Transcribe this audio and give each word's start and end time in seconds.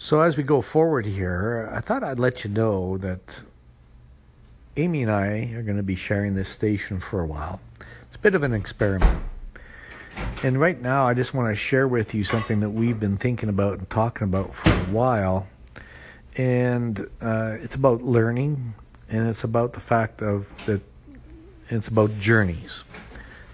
So, 0.00 0.20
as 0.20 0.36
we 0.36 0.44
go 0.44 0.62
forward 0.62 1.06
here, 1.06 1.68
I 1.74 1.80
thought 1.80 2.04
I'd 2.04 2.20
let 2.20 2.44
you 2.44 2.50
know 2.50 2.98
that 2.98 3.42
Amy 4.76 5.02
and 5.02 5.10
I 5.10 5.52
are 5.56 5.62
going 5.62 5.76
to 5.76 5.82
be 5.82 5.96
sharing 5.96 6.36
this 6.36 6.48
station 6.48 7.00
for 7.00 7.20
a 7.20 7.26
while. 7.26 7.60
It's 8.06 8.14
a 8.14 8.20
bit 8.20 8.36
of 8.36 8.44
an 8.44 8.52
experiment. 8.52 9.20
And 10.44 10.60
right 10.60 10.80
now, 10.80 11.08
I 11.08 11.14
just 11.14 11.34
want 11.34 11.48
to 11.48 11.54
share 11.56 11.88
with 11.88 12.14
you 12.14 12.22
something 12.22 12.60
that 12.60 12.70
we've 12.70 13.00
been 13.00 13.16
thinking 13.16 13.48
about 13.48 13.78
and 13.78 13.90
talking 13.90 14.22
about 14.22 14.54
for 14.54 14.70
a 14.70 14.92
while. 14.94 15.48
And 16.36 17.00
uh, 17.20 17.56
it's 17.60 17.74
about 17.74 18.00
learning, 18.00 18.74
and 19.08 19.28
it's 19.28 19.42
about 19.42 19.72
the 19.72 19.80
fact 19.80 20.22
of 20.22 20.64
that 20.66 20.80
it's 21.70 21.88
about 21.88 22.16
journeys. 22.20 22.84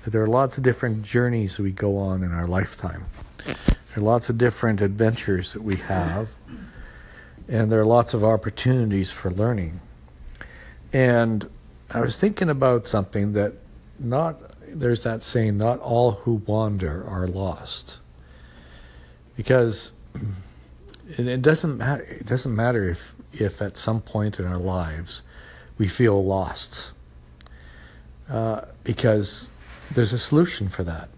That 0.05 0.11
there 0.11 0.23
are 0.23 0.29
lots 0.29 0.59
of 0.59 0.63
different 0.63 1.05
journeys 1.05 1.59
we 1.59 1.73
go 1.73 1.97
on 1.97 2.23
in 2.23 2.33
our 2.33 2.47
lifetime. 2.47 3.07
There 3.95 4.03
are 4.03 4.07
lots 4.07 4.29
of 4.29 4.39
different 4.39 4.81
adventures 4.81 5.53
that 5.53 5.63
we 5.63 5.77
have, 5.77 6.29
and 7.47 7.71
there 7.71 7.79
are 7.79 7.87
lots 7.87 8.13
of 8.13 8.25
opportunities 8.25 9.13
for 9.13 9.31
learning. 9.31 9.81
And 10.93 11.49
I 11.91 12.01
was 12.01 12.19
thinking 12.19 12.51
about 12.51 12.89
something 12.89 13.35
that 13.35 13.53
not 14.01 14.41
there's 14.67 15.05
that 15.05 15.23
saying, 15.23 15.59
not 15.59 15.79
all 15.79 16.11
who 16.11 16.43
wander 16.47 17.07
are 17.09 17.29
lost. 17.29 17.99
Because 19.37 19.93
it 21.17 21.43
doesn't 21.43 21.79
matter 21.79 22.03
it 22.03 22.27
doesn't 22.27 22.55
matter 22.55 22.89
if 22.89 23.15
if 23.33 23.63
at 23.63 23.77
some 23.77 24.01
point 24.01 24.41
in 24.41 24.45
our 24.45 24.59
lives 24.59 25.23
we 25.79 25.87
feel 25.87 26.25
lost. 26.25 26.91
Uh, 28.29 28.63
because 28.83 29.51
there's 29.93 30.13
a 30.13 30.19
solution 30.19 30.69
for 30.69 30.83
that 30.83 31.11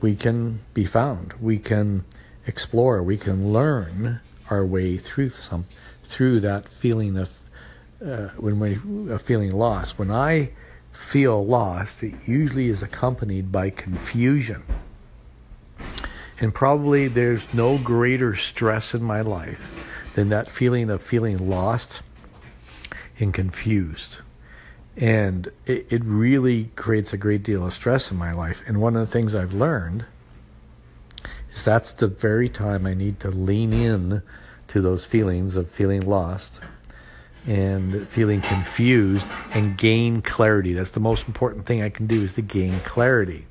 we 0.00 0.14
can 0.14 0.60
be 0.74 0.84
found. 0.84 1.34
We 1.40 1.58
can 1.58 2.04
explore. 2.46 3.02
We 3.02 3.16
can 3.16 3.52
learn 3.52 4.20
our 4.50 4.64
way 4.64 4.98
through 4.98 5.30
some 5.30 5.66
through 6.04 6.40
that 6.40 6.68
feeling 6.68 7.16
of 7.16 7.38
uh, 8.04 8.28
when 8.36 8.60
we 8.60 8.74
are 9.12 9.18
feeling 9.18 9.50
lost. 9.50 9.98
When 9.98 10.10
I 10.10 10.50
feel 10.92 11.44
lost, 11.44 12.02
it 12.02 12.14
usually 12.26 12.68
is 12.68 12.82
accompanied 12.82 13.50
by 13.50 13.70
confusion. 13.70 14.62
And 16.38 16.54
probably 16.54 17.08
there's 17.08 17.52
no 17.54 17.78
greater 17.78 18.36
stress 18.36 18.94
in 18.94 19.02
my 19.02 19.22
life 19.22 19.72
than 20.14 20.28
that 20.28 20.48
feeling 20.48 20.90
of 20.90 21.02
feeling 21.02 21.48
lost 21.48 22.02
and 23.18 23.32
confused 23.32 24.18
and 24.96 25.50
it, 25.66 25.86
it 25.90 26.04
really 26.04 26.70
creates 26.76 27.12
a 27.12 27.16
great 27.16 27.42
deal 27.42 27.66
of 27.66 27.74
stress 27.74 28.10
in 28.10 28.16
my 28.16 28.32
life. 28.32 28.62
And 28.66 28.80
one 28.80 28.96
of 28.96 29.06
the 29.06 29.12
things 29.12 29.34
I've 29.34 29.52
learned 29.52 30.06
is 31.52 31.64
that's 31.64 31.92
the 31.92 32.08
very 32.08 32.48
time 32.48 32.86
I 32.86 32.94
need 32.94 33.20
to 33.20 33.30
lean 33.30 33.72
in 33.72 34.22
to 34.68 34.80
those 34.80 35.04
feelings 35.04 35.56
of 35.56 35.70
feeling 35.70 36.00
lost 36.00 36.60
and 37.46 38.08
feeling 38.08 38.40
confused 38.40 39.26
and 39.52 39.76
gain 39.76 40.22
clarity. 40.22 40.72
That's 40.72 40.90
the 40.90 41.00
most 41.00 41.28
important 41.28 41.66
thing 41.66 41.82
I 41.82 41.90
can 41.90 42.06
do 42.06 42.22
is 42.22 42.34
to 42.34 42.42
gain 42.42 42.78
clarity. 42.80 43.46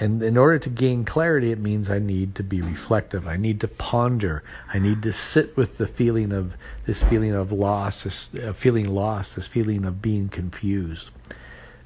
And 0.00 0.22
in 0.22 0.38
order 0.38 0.58
to 0.58 0.70
gain 0.70 1.04
clarity, 1.04 1.52
it 1.52 1.58
means 1.58 1.90
I 1.90 1.98
need 1.98 2.34
to 2.36 2.42
be 2.42 2.62
reflective. 2.62 3.28
I 3.28 3.36
need 3.36 3.60
to 3.60 3.68
ponder. 3.68 4.42
I 4.72 4.78
need 4.78 5.02
to 5.02 5.12
sit 5.12 5.54
with 5.58 5.76
the 5.76 5.86
feeling 5.86 6.32
of 6.32 6.56
this 6.86 7.04
feeling 7.04 7.34
of 7.34 7.52
loss, 7.52 8.04
this 8.04 8.30
uh, 8.42 8.54
feeling 8.54 8.88
lost, 8.88 9.36
this 9.36 9.46
feeling 9.46 9.84
of 9.84 10.00
being 10.00 10.30
confused. 10.30 11.10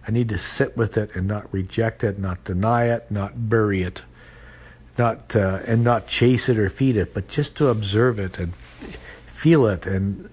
I 0.06 0.12
need 0.12 0.28
to 0.28 0.38
sit 0.38 0.76
with 0.76 0.96
it 0.96 1.10
and 1.16 1.26
not 1.26 1.52
reject 1.52 2.04
it, 2.04 2.16
not 2.16 2.44
deny 2.44 2.84
it, 2.84 3.10
not 3.10 3.48
bury 3.48 3.82
it, 3.82 4.02
not 4.96 5.34
uh, 5.34 5.60
and 5.66 5.82
not 5.82 6.06
chase 6.06 6.48
it 6.48 6.56
or 6.56 6.68
feed 6.68 6.96
it, 6.96 7.14
but 7.14 7.26
just 7.26 7.56
to 7.56 7.66
observe 7.66 8.20
it 8.20 8.38
and 8.38 8.54
feel 9.26 9.66
it 9.66 9.86
and 9.86 10.30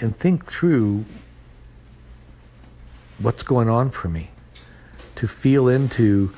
and 0.00 0.16
think 0.16 0.46
through 0.46 1.04
what's 3.18 3.42
going 3.42 3.68
on 3.68 3.90
for 3.90 4.08
me. 4.08 4.30
To 5.16 5.28
feel 5.28 5.68
into 5.68 6.32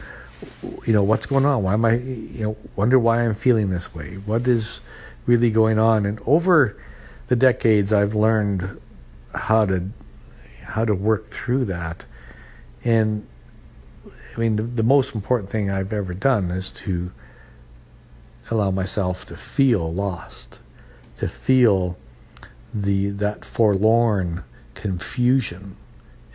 you 0.87 0.93
know 0.93 1.03
what's 1.03 1.27
going 1.27 1.47
on? 1.47 1.63
Why 1.63 1.75
am 1.75 1.85
i 1.85 1.95
you 1.95 2.45
know 2.45 2.57
wonder 2.77 2.99
why 2.99 3.25
i'm 3.25 3.35
feeling 3.35 3.71
this 3.71 3.95
way? 3.95 4.15
What 4.15 4.47
is 4.47 4.81
really 5.27 5.51
going 5.51 5.79
on? 5.79 6.07
And 6.07 6.21
over 6.27 6.77
the 7.29 7.37
decades 7.37 7.93
i've 7.93 8.15
learned 8.15 8.81
how 9.35 9.65
to 9.65 9.89
how 10.63 10.85
to 10.85 10.95
work 10.95 11.29
through 11.29 11.67
that. 11.67 12.05
And 12.85 13.27
i 14.35 14.41
mean 14.41 14.57
the, 14.57 14.63
the 14.63 14.83
most 14.83 15.15
important 15.15 15.51
thing 15.51 15.71
i've 15.71 15.93
ever 15.93 16.15
done 16.15 16.51
is 16.51 16.71
to 16.71 17.13
allow 18.51 18.71
myself 18.71 19.25
to 19.27 19.37
feel 19.37 19.93
lost 19.93 20.61
to 21.19 21.29
feel 21.29 21.97
the 22.75 23.11
that 23.11 23.45
forlorn 23.45 24.43
confusion 24.75 25.77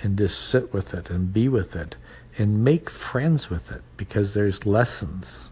and 0.01 0.17
just 0.17 0.47
sit 0.47 0.73
with 0.73 0.93
it 0.93 1.09
and 1.09 1.33
be 1.33 1.49
with 1.49 1.75
it 1.75 1.95
and 2.37 2.63
make 2.63 2.89
friends 2.89 3.49
with 3.49 3.71
it 3.71 3.81
because 3.97 4.33
there's 4.33 4.65
lessons 4.65 5.49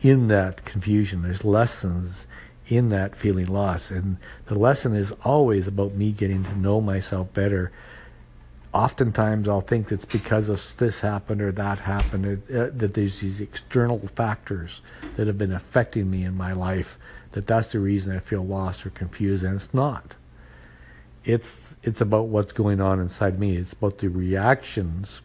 in 0.00 0.28
that 0.28 0.64
confusion. 0.64 1.22
There's 1.22 1.44
lessons 1.44 2.26
in 2.68 2.90
that 2.90 3.16
feeling 3.16 3.46
lost. 3.46 3.90
And 3.90 4.16
the 4.46 4.54
lesson 4.54 4.94
is 4.94 5.12
always 5.24 5.66
about 5.66 5.94
me 5.94 6.12
getting 6.12 6.44
to 6.44 6.58
know 6.58 6.80
myself 6.80 7.32
better. 7.32 7.72
Oftentimes, 8.72 9.48
I'll 9.48 9.60
think 9.60 9.92
it's 9.92 10.04
because 10.04 10.48
of 10.48 10.60
this 10.78 11.00
happened 11.00 11.40
or 11.40 11.52
that 11.52 11.78
happened, 11.78 12.26
or, 12.26 12.32
uh, 12.50 12.70
that 12.74 12.94
there's 12.94 13.20
these 13.20 13.40
external 13.40 13.98
factors 13.98 14.82
that 15.16 15.26
have 15.26 15.38
been 15.38 15.52
affecting 15.52 16.10
me 16.10 16.24
in 16.24 16.36
my 16.36 16.52
life, 16.52 16.98
that 17.32 17.46
that's 17.46 17.72
the 17.72 17.78
reason 17.80 18.14
I 18.14 18.18
feel 18.20 18.44
lost 18.44 18.86
or 18.86 18.90
confused. 18.90 19.44
And 19.44 19.54
it's 19.54 19.72
not. 19.74 20.16
It's, 21.24 21.76
it's 21.82 22.00
about 22.00 22.26
what's 22.26 22.52
going 22.52 22.80
on 22.80 23.00
inside 23.00 23.38
me. 23.38 23.56
It's 23.56 23.72
about 23.72 23.98
the 23.98 24.08
reactions 24.08 25.22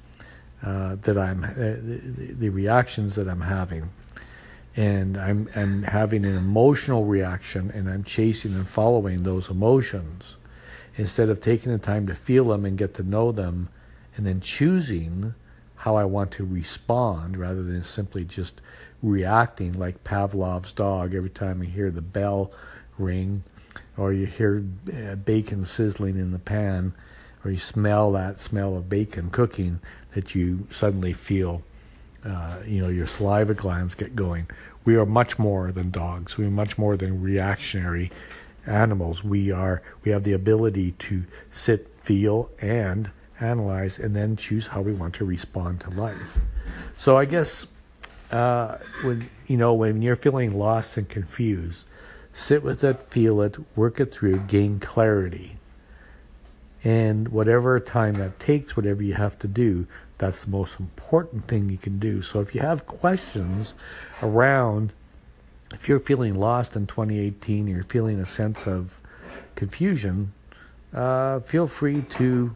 uh, 0.64 0.96
that 1.02 1.18
I'm, 1.18 1.44
uh, 1.44 1.48
the, 1.56 2.34
the, 2.34 2.50
reactions 2.50 3.16
that 3.16 3.28
I'm 3.28 3.42
having. 3.42 3.90
And 4.76 5.18
I'm, 5.18 5.50
I'm 5.56 5.84
having 5.84 6.26
an 6.26 6.36
emotional 6.36 7.06
reaction 7.06 7.72
and 7.72 7.90
I'm 7.90 8.04
chasing 8.04 8.54
and 8.54 8.68
following 8.68 9.24
those 9.24 9.50
emotions 9.50 10.38
instead 10.98 11.30
of 11.30 11.40
taking 11.40 11.72
the 11.72 11.78
time 11.78 12.08
to 12.08 12.16
feel 12.16 12.46
them 12.46 12.66
and 12.66 12.78
get 12.78 12.94
to 12.96 13.04
know 13.04 13.32
them 13.32 13.70
and 14.18 14.26
then 14.26 14.42
choosing 14.42 15.34
how 15.76 15.96
I 15.96 16.04
want 16.04 16.32
to 16.32 16.46
respond 16.46 17.38
rather 17.38 17.64
than 17.64 17.86
simply 17.86 18.26
just 18.26 18.60
reacting 19.02 19.80
like 19.80 20.04
Pavlov's 20.04 20.74
dog 20.74 21.16
every 21.16 21.30
time 21.30 21.64
you 21.64 21.70
hear 21.70 21.90
the 21.90 22.02
bell 22.02 22.52
ring 22.98 23.44
or 23.96 24.12
you 24.12 24.26
hear 24.26 24.62
uh, 24.94 25.16
bacon 25.16 25.64
sizzling 25.64 26.18
in 26.18 26.32
the 26.32 26.40
pan 26.40 26.94
or 27.46 27.52
you 27.52 27.58
smell 27.58 28.12
that 28.12 28.42
smell 28.42 28.76
of 28.76 28.90
bacon 28.90 29.30
cooking 29.30 29.80
that 30.14 30.36
you 30.36 30.68
suddenly 30.70 31.14
feel, 31.14 31.62
uh, 32.26 32.58
you 32.66 32.82
know, 32.82 32.90
your 32.90 33.06
saliva 33.06 33.54
glands 33.54 33.96
get 33.96 34.16
going. 34.16 34.48
We 34.86 34.96
are 34.96 35.06
much 35.06 35.38
more 35.38 35.72
than 35.72 35.92
dogs. 35.92 36.38
We 36.38 36.46
are 36.46 36.52
much 36.52 36.78
more 36.78 36.98
than 36.98 37.22
reactionary 37.22 38.12
animals. 38.66 39.24
We 39.24 39.52
are. 39.52 39.82
We 40.04 40.12
have 40.12 40.24
the 40.24 40.34
ability 40.34 40.94
to 40.94 41.24
sit, 41.52 41.90
feel, 42.02 42.50
and 42.60 43.12
analyze, 43.40 44.00
and 44.00 44.16
then 44.16 44.36
choose 44.36 44.68
how 44.68 44.82
we 44.82 44.94
want 44.94 45.16
to 45.16 45.26
respond 45.26 45.82
to 45.82 45.90
life. 45.92 46.40
So 46.98 47.18
I 47.18 47.26
guess 47.26 47.68
uh, 48.32 48.78
when 49.04 49.30
you 49.48 49.58
know 49.58 49.74
when 49.74 50.02
you're 50.02 50.16
feeling 50.16 50.58
lost 50.58 50.98
and 50.98 51.08
confused, 51.08 51.86
sit 52.34 52.64
with 52.64 52.84
it, 52.84 53.04
feel 53.04 53.42
it, 53.42 53.58
work 53.76 54.00
it 54.00 54.14
through, 54.14 54.40
gain 54.42 54.80
clarity 54.80 55.59
and 56.84 57.28
whatever 57.28 57.80
time 57.80 58.16
that 58.16 58.40
takes, 58.40 58.78
whatever 58.78 59.04
you 59.04 59.14
have 59.14 59.38
to 59.40 59.48
do, 59.48 59.86
that's 60.18 60.46
the 60.46 60.52
most 60.52 60.80
important 60.80 61.48
thing 61.48 61.70
you 61.70 61.78
can 61.78 62.00
do. 62.00 62.22
So 62.22 62.40
if 62.40 62.54
you 62.56 62.62
have 62.62 62.86
questions 62.86 63.74
around, 64.22 64.94
if 65.74 65.88
you're 65.88 66.00
feeling 66.00 66.36
lost 66.36 66.76
in 66.76 66.88
2018, 66.88 67.68
you're 67.68 67.84
feeling 67.84 68.20
a 68.20 68.26
sense 68.26 68.68
of 68.68 69.02
confusion, 69.56 70.34
uh, 70.94 71.40
feel 71.42 71.68
free 71.68 72.02
to 72.02 72.56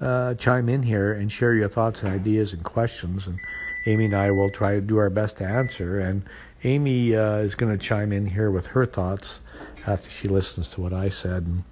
uh, 0.00 0.34
chime 0.34 0.68
in 0.68 0.82
here 0.82 1.12
and 1.12 1.30
share 1.30 1.54
your 1.54 1.68
thoughts 1.68 2.02
and 2.02 2.12
ideas 2.12 2.52
and 2.52 2.62
questions. 2.64 3.26
And 3.26 3.38
Amy 3.86 4.06
and 4.06 4.14
I 4.14 4.30
will 4.30 4.50
try 4.50 4.74
to 4.74 4.80
do 4.80 4.98
our 4.98 5.10
best 5.10 5.36
to 5.38 5.44
answer. 5.44 6.00
And 6.00 6.22
Amy 6.64 7.14
uh, 7.14 7.38
is 7.38 7.54
going 7.54 7.72
to 7.72 7.78
chime 7.78 8.12
in 8.12 8.26
here 8.26 8.50
with 8.50 8.66
her 8.68 8.86
thoughts 8.86 9.40
after 9.86 10.10
she 10.10 10.28
listens 10.28 10.70
to 10.70 10.80
what 10.80 10.92
I 10.92 11.08
said. 11.08 11.46
And, 11.46 11.62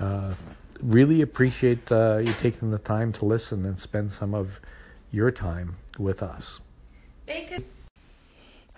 uh, 0.00 0.34
really 0.82 1.22
appreciate 1.22 1.90
uh, 1.90 2.18
you 2.18 2.32
taking 2.34 2.70
the 2.70 2.78
time 2.78 3.12
to 3.14 3.24
listen 3.24 3.64
and 3.64 3.78
spend 3.78 4.12
some 4.12 4.34
of 4.34 4.60
your 5.10 5.30
time 5.30 5.76
with 5.98 6.22
us. 6.22 6.60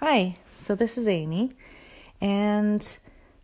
Hi, 0.00 0.36
so 0.54 0.74
this 0.74 0.96
is 0.96 1.08
Amy, 1.08 1.50
and 2.20 2.96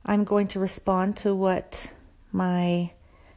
I'm 0.06 0.25
going 0.25 0.49
to 0.49 0.61
respond 0.61 1.17
to 1.19 1.35
what 1.35 1.89
my 2.33 2.93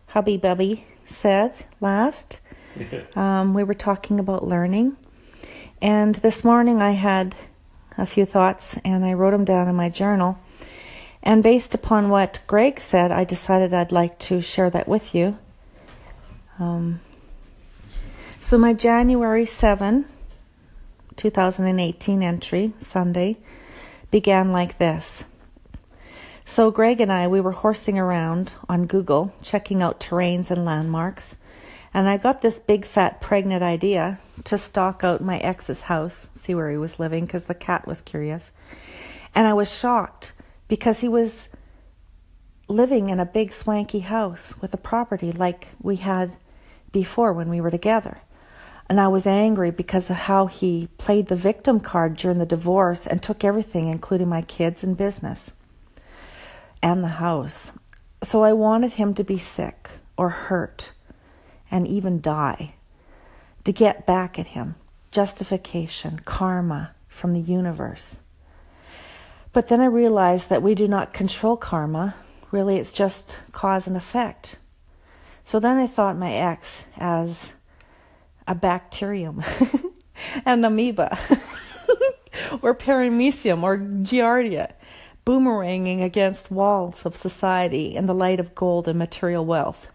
hubby 0.07 0.37
bubby 0.37 0.85
said 1.05 1.65
last. 1.81 2.39
um, 3.15 3.53
we 3.53 3.63
were 3.63 3.73
talking 3.73 4.19
about 4.19 4.47
learning, 4.47 4.97
and 5.81 6.15
this 6.15 6.43
morning 6.43 6.81
I 6.81 6.91
had 6.91 7.35
a 7.97 8.05
few 8.05 8.25
thoughts 8.25 8.77
and 8.85 9.03
I 9.03 9.13
wrote 9.13 9.31
them 9.31 9.45
down 9.45 9.67
in 9.67 9.75
my 9.75 9.89
journal. 9.89 10.37
And 11.27 11.43
based 11.43 11.75
upon 11.75 12.07
what 12.07 12.39
Greg 12.47 12.79
said, 12.79 13.11
I 13.11 13.25
decided 13.25 13.73
I'd 13.73 13.91
like 13.91 14.17
to 14.19 14.39
share 14.39 14.69
that 14.69 14.87
with 14.87 15.13
you. 15.13 15.37
Um, 16.57 17.01
so, 18.39 18.57
my 18.57 18.71
January 18.71 19.45
7, 19.45 20.05
2018 21.17 22.23
entry, 22.23 22.71
Sunday, 22.79 23.35
began 24.09 24.53
like 24.53 24.77
this. 24.77 25.25
So, 26.45 26.71
Greg 26.71 27.01
and 27.01 27.11
I, 27.11 27.27
we 27.27 27.41
were 27.41 27.51
horsing 27.51 27.99
around 27.99 28.53
on 28.69 28.85
Google, 28.85 29.33
checking 29.41 29.81
out 29.81 29.99
terrains 29.99 30.49
and 30.49 30.63
landmarks, 30.63 31.35
and 31.93 32.07
I 32.07 32.15
got 32.15 32.41
this 32.41 32.57
big 32.57 32.85
fat 32.85 33.19
pregnant 33.19 33.63
idea 33.63 34.21
to 34.45 34.57
stalk 34.57 35.03
out 35.03 35.19
my 35.19 35.39
ex's 35.39 35.81
house, 35.81 36.29
see 36.33 36.55
where 36.55 36.71
he 36.71 36.77
was 36.77 37.01
living, 37.01 37.25
because 37.25 37.47
the 37.47 37.53
cat 37.53 37.85
was 37.85 37.99
curious. 37.99 38.51
And 39.35 39.45
I 39.45 39.53
was 39.53 39.77
shocked 39.77 40.31
because 40.67 40.99
he 40.99 41.07
was 41.07 41.49
living 42.67 43.09
in 43.09 43.19
a 43.19 43.25
big 43.25 43.53
swanky 43.53 43.99
house 43.99 44.59
with 44.61 44.73
a 44.73 44.77
property 44.77 45.31
like 45.31 45.69
we 45.81 45.97
had 45.97 46.35
before 46.91 47.33
when 47.33 47.49
we 47.49 47.61
were 47.61 47.71
together. 47.71 48.19
And 48.89 48.99
I 48.99 49.07
was 49.07 49.27
angry 49.27 49.71
because 49.71 50.09
of 50.09 50.15
how 50.15 50.47
he 50.47 50.87
played 50.97 51.27
the 51.27 51.35
victim 51.35 51.79
card 51.79 52.15
during 52.15 52.37
the 52.37 52.45
divorce 52.45 53.05
and 53.05 53.21
took 53.21 53.43
everything, 53.43 53.87
including 53.87 54.29
my 54.29 54.41
kids 54.41 54.83
and 54.83 54.95
business 54.95 55.53
and 56.81 57.03
the 57.03 57.19
house. 57.19 57.71
So 58.23 58.43
I 58.43 58.53
wanted 58.53 58.93
him 58.93 59.13
to 59.15 59.23
be 59.23 59.37
sick 59.37 59.89
or 60.17 60.29
hurt 60.29 60.91
and 61.69 61.87
even 61.87 62.21
die 62.21 62.75
to 63.65 63.71
get 63.73 64.05
back 64.05 64.39
at 64.39 64.47
him. 64.47 64.75
Justification, 65.11 66.21
karma 66.23 66.95
from 67.09 67.33
the 67.33 67.41
universe. 67.41 68.17
But 69.57 69.69
then 69.69 69.81
I 69.81 69.85
realized 69.85 70.51
that 70.51 70.61
we 70.61 70.75
do 70.75 70.87
not 70.87 71.13
control 71.13 71.57
karma. 71.57 72.13
Really, 72.51 72.77
it's 72.77 72.93
just 72.93 73.39
cause 73.53 73.87
and 73.87 73.97
effect. 73.97 74.57
So 75.43 75.59
then 75.59 75.77
I 75.77 75.87
thought 75.87 76.15
my 76.15 76.31
ex 76.31 76.83
as 76.95 77.53
a 78.47 78.53
bacterium, 78.53 79.41
an 80.45 80.63
amoeba, 80.63 81.17
or 82.61 82.75
paramecium, 82.75 83.63
or 83.63 83.79
giardia, 83.79 84.73
boomeranging 85.25 86.03
against 86.03 86.51
walls 86.51 87.03
of 87.03 87.17
society 87.17 87.95
in 87.95 88.05
the 88.05 88.13
light 88.13 88.39
of 88.39 88.53
gold 88.53 88.87
and 88.87 88.99
material 88.99 89.43
wealth. 89.43 89.89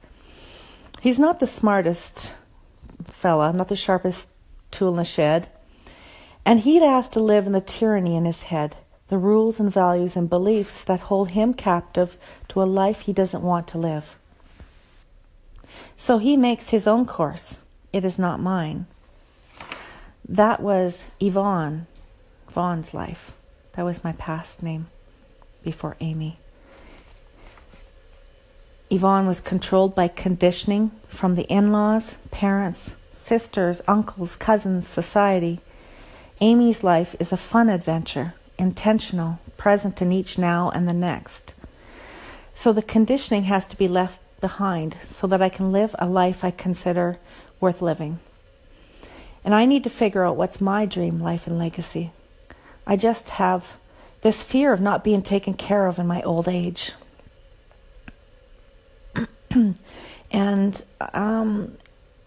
He's 1.00 1.20
not 1.20 1.38
the 1.38 1.46
smartest 1.46 2.34
fella, 3.04 3.52
not 3.52 3.68
the 3.68 3.76
sharpest 3.76 4.30
tool 4.72 4.90
in 4.90 4.96
the 4.96 5.04
shed, 5.04 5.46
and 6.44 6.58
he'd 6.58 6.82
asked 6.82 7.12
to 7.12 7.20
live 7.20 7.46
in 7.46 7.52
the 7.52 7.60
tyranny 7.60 8.16
in 8.16 8.24
his 8.24 8.42
head, 8.42 8.76
the 9.12 9.18
rules 9.18 9.60
and 9.60 9.70
values 9.70 10.16
and 10.16 10.30
beliefs 10.30 10.84
that 10.84 11.00
hold 11.00 11.32
him 11.32 11.52
captive 11.52 12.16
to 12.48 12.62
a 12.62 12.64
life 12.64 13.00
he 13.00 13.12
doesn't 13.12 13.42
want 13.42 13.68
to 13.68 13.76
live. 13.76 14.16
So 15.98 16.16
he 16.16 16.34
makes 16.34 16.70
his 16.70 16.86
own 16.86 17.04
course. 17.04 17.58
It 17.92 18.06
is 18.06 18.18
not 18.18 18.40
mine. 18.40 18.86
That 20.26 20.62
was 20.62 21.08
Yvonne, 21.20 21.86
Vaughn's 22.48 22.94
life. 22.94 23.32
That 23.72 23.84
was 23.84 24.02
my 24.02 24.12
past 24.12 24.62
name 24.62 24.86
before 25.62 25.94
Amy. 26.00 26.38
Yvonne 28.88 29.26
was 29.26 29.40
controlled 29.40 29.94
by 29.94 30.08
conditioning 30.08 30.90
from 31.06 31.34
the 31.34 31.44
in 31.52 31.70
laws, 31.70 32.16
parents, 32.30 32.96
sisters, 33.10 33.82
uncles, 33.86 34.36
cousins, 34.36 34.88
society. 34.88 35.60
Amy's 36.40 36.82
life 36.82 37.14
is 37.20 37.30
a 37.30 37.36
fun 37.36 37.68
adventure, 37.68 38.32
intentional, 38.62 39.40
present 39.56 40.00
in 40.00 40.12
each 40.12 40.38
now 40.38 40.70
and 40.70 40.88
the 40.88 40.94
next. 40.94 41.54
So 42.54 42.72
the 42.72 42.80
conditioning 42.80 43.42
has 43.44 43.66
to 43.66 43.76
be 43.76 43.88
left 43.88 44.20
behind 44.40 44.96
so 45.08 45.26
that 45.26 45.42
I 45.42 45.48
can 45.48 45.72
live 45.72 45.96
a 45.98 46.06
life 46.06 46.44
I 46.44 46.52
consider 46.52 47.18
worth 47.60 47.82
living. 47.82 48.20
And 49.44 49.52
I 49.52 49.64
need 49.64 49.82
to 49.82 49.90
figure 49.90 50.24
out 50.24 50.36
what's 50.36 50.60
my 50.60 50.86
dream 50.86 51.20
life 51.20 51.48
and 51.48 51.58
legacy. 51.58 52.12
I 52.86 52.96
just 52.96 53.30
have 53.30 53.78
this 54.20 54.44
fear 54.44 54.72
of 54.72 54.80
not 54.80 55.02
being 55.02 55.22
taken 55.22 55.54
care 55.54 55.86
of 55.86 55.98
in 55.98 56.06
my 56.06 56.22
old 56.22 56.46
age. 56.46 56.92
and 60.30 60.84
um, 61.00 61.76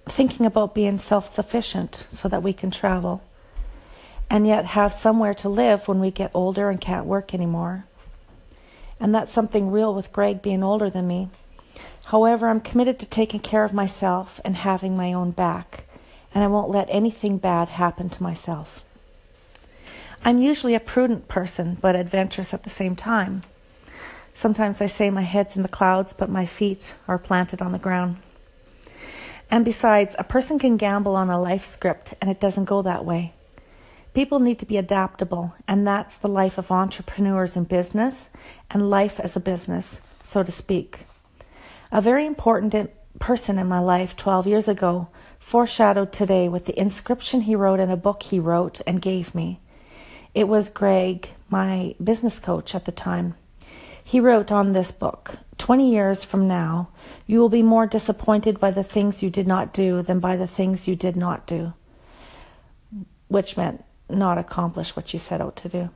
thinking 0.05 0.45
about 0.45 0.75
being 0.75 0.97
self 0.97 1.33
sufficient 1.33 2.05
so 2.11 2.27
that 2.27 2.43
we 2.43 2.51
can 2.51 2.71
travel 2.71 3.23
and 4.29 4.47
yet 4.47 4.65
have 4.65 4.93
somewhere 4.93 5.33
to 5.35 5.49
live 5.49 5.87
when 5.87 5.99
we 5.99 6.11
get 6.11 6.31
older 6.33 6.69
and 6.69 6.81
can't 6.81 7.05
work 7.05 7.33
anymore. 7.33 7.85
And 8.99 9.13
that's 9.13 9.31
something 9.31 9.71
real 9.71 9.93
with 9.93 10.13
Greg 10.13 10.41
being 10.41 10.63
older 10.63 10.89
than 10.89 11.07
me. 11.07 11.29
However, 12.05 12.47
I'm 12.47 12.61
committed 12.61 12.99
to 12.99 13.05
taking 13.05 13.39
care 13.39 13.63
of 13.63 13.73
myself 13.73 14.39
and 14.45 14.55
having 14.55 14.95
my 14.95 15.11
own 15.11 15.31
back, 15.31 15.85
and 16.33 16.43
I 16.43 16.47
won't 16.47 16.69
let 16.69 16.87
anything 16.89 17.37
bad 17.37 17.69
happen 17.69 18.09
to 18.09 18.23
myself. 18.23 18.81
I'm 20.23 20.39
usually 20.39 20.75
a 20.75 20.79
prudent 20.79 21.27
person, 21.27 21.77
but 21.79 21.95
adventurous 21.95 22.53
at 22.53 22.63
the 22.63 22.69
same 22.69 22.95
time. 22.95 23.43
Sometimes 24.33 24.81
I 24.81 24.87
say 24.87 25.09
my 25.09 25.21
head's 25.21 25.55
in 25.55 25.61
the 25.61 25.69
clouds, 25.69 26.13
but 26.13 26.29
my 26.29 26.45
feet 26.45 26.93
are 27.07 27.17
planted 27.17 27.61
on 27.61 27.71
the 27.71 27.79
ground. 27.79 28.17
And 29.49 29.63
besides, 29.63 30.15
a 30.17 30.23
person 30.23 30.59
can 30.59 30.77
gamble 30.77 31.15
on 31.15 31.29
a 31.29 31.39
life 31.39 31.63
script, 31.63 32.15
and 32.19 32.29
it 32.29 32.39
doesn't 32.39 32.65
go 32.65 32.81
that 32.81 33.05
way. 33.05 33.33
People 34.15 34.39
need 34.39 34.59
to 34.59 34.65
be 34.65 34.77
adaptable, 34.77 35.53
and 35.67 35.85
that's 35.85 36.17
the 36.17 36.29
life 36.29 36.57
of 36.57 36.71
entrepreneurs 36.71 37.57
in 37.57 37.65
business 37.65 38.29
and 38.71 38.89
life 38.89 39.19
as 39.19 39.35
a 39.35 39.41
business, 39.41 39.99
so 40.23 40.41
to 40.41 40.53
speak. 40.53 41.05
A 41.91 41.99
very 41.99 42.25
important 42.25 42.73
person 43.19 43.59
in 43.59 43.67
my 43.67 43.79
life 43.79 44.15
12 44.15 44.47
years 44.47 44.69
ago 44.69 45.09
foreshadowed 45.37 46.13
today 46.13 46.47
with 46.47 46.63
the 46.63 46.79
inscription 46.79 47.41
he 47.41 47.57
wrote 47.57 47.81
in 47.81 47.89
a 47.89 47.97
book 47.97 48.23
he 48.23 48.39
wrote 48.39 48.79
and 48.87 49.01
gave 49.01 49.35
me. 49.35 49.59
It 50.33 50.47
was 50.47 50.69
Greg, 50.69 51.27
my 51.49 51.93
business 52.01 52.39
coach 52.39 52.73
at 52.73 52.85
the 52.85 52.93
time. 52.93 53.35
He 54.01 54.21
wrote 54.21 54.49
on 54.49 54.71
this 54.71 54.91
book 54.91 55.39
20 55.57 55.91
years 55.91 56.23
from 56.23 56.47
now, 56.47 56.87
you 57.27 57.39
will 57.39 57.49
be 57.49 57.63
more 57.63 57.85
disappointed 57.85 58.61
by 58.61 58.71
the 58.71 58.83
things 58.83 59.21
you 59.21 59.29
did 59.29 59.45
not 59.45 59.73
do 59.73 60.01
than 60.01 60.21
by 60.21 60.37
the 60.37 60.47
things 60.47 60.87
you 60.87 60.95
did 60.95 61.17
not 61.17 61.45
do, 61.45 61.73
which 63.27 63.57
meant 63.57 63.84
not 64.09 64.37
accomplish 64.37 64.95
what 64.95 65.13
you 65.13 65.19
set 65.19 65.41
out 65.41 65.55
to 65.57 65.69
do. 65.69 65.89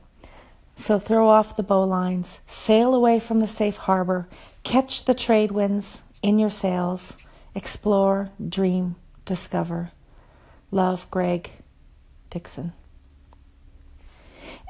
So 0.76 0.98
throw 0.98 1.28
off 1.28 1.56
the 1.56 1.62
bowlines, 1.62 2.38
sail 2.46 2.94
away 2.94 3.20
from 3.20 3.40
the 3.40 3.48
safe 3.48 3.76
harbor, 3.76 4.28
catch 4.62 5.04
the 5.04 5.14
trade 5.14 5.52
winds 5.52 6.02
in 6.22 6.38
your 6.38 6.50
sails, 6.50 7.16
explore, 7.54 8.30
dream, 8.48 8.96
discover. 9.24 9.90
Love, 10.70 11.10
Greg 11.10 11.50
Dixon. 12.30 12.72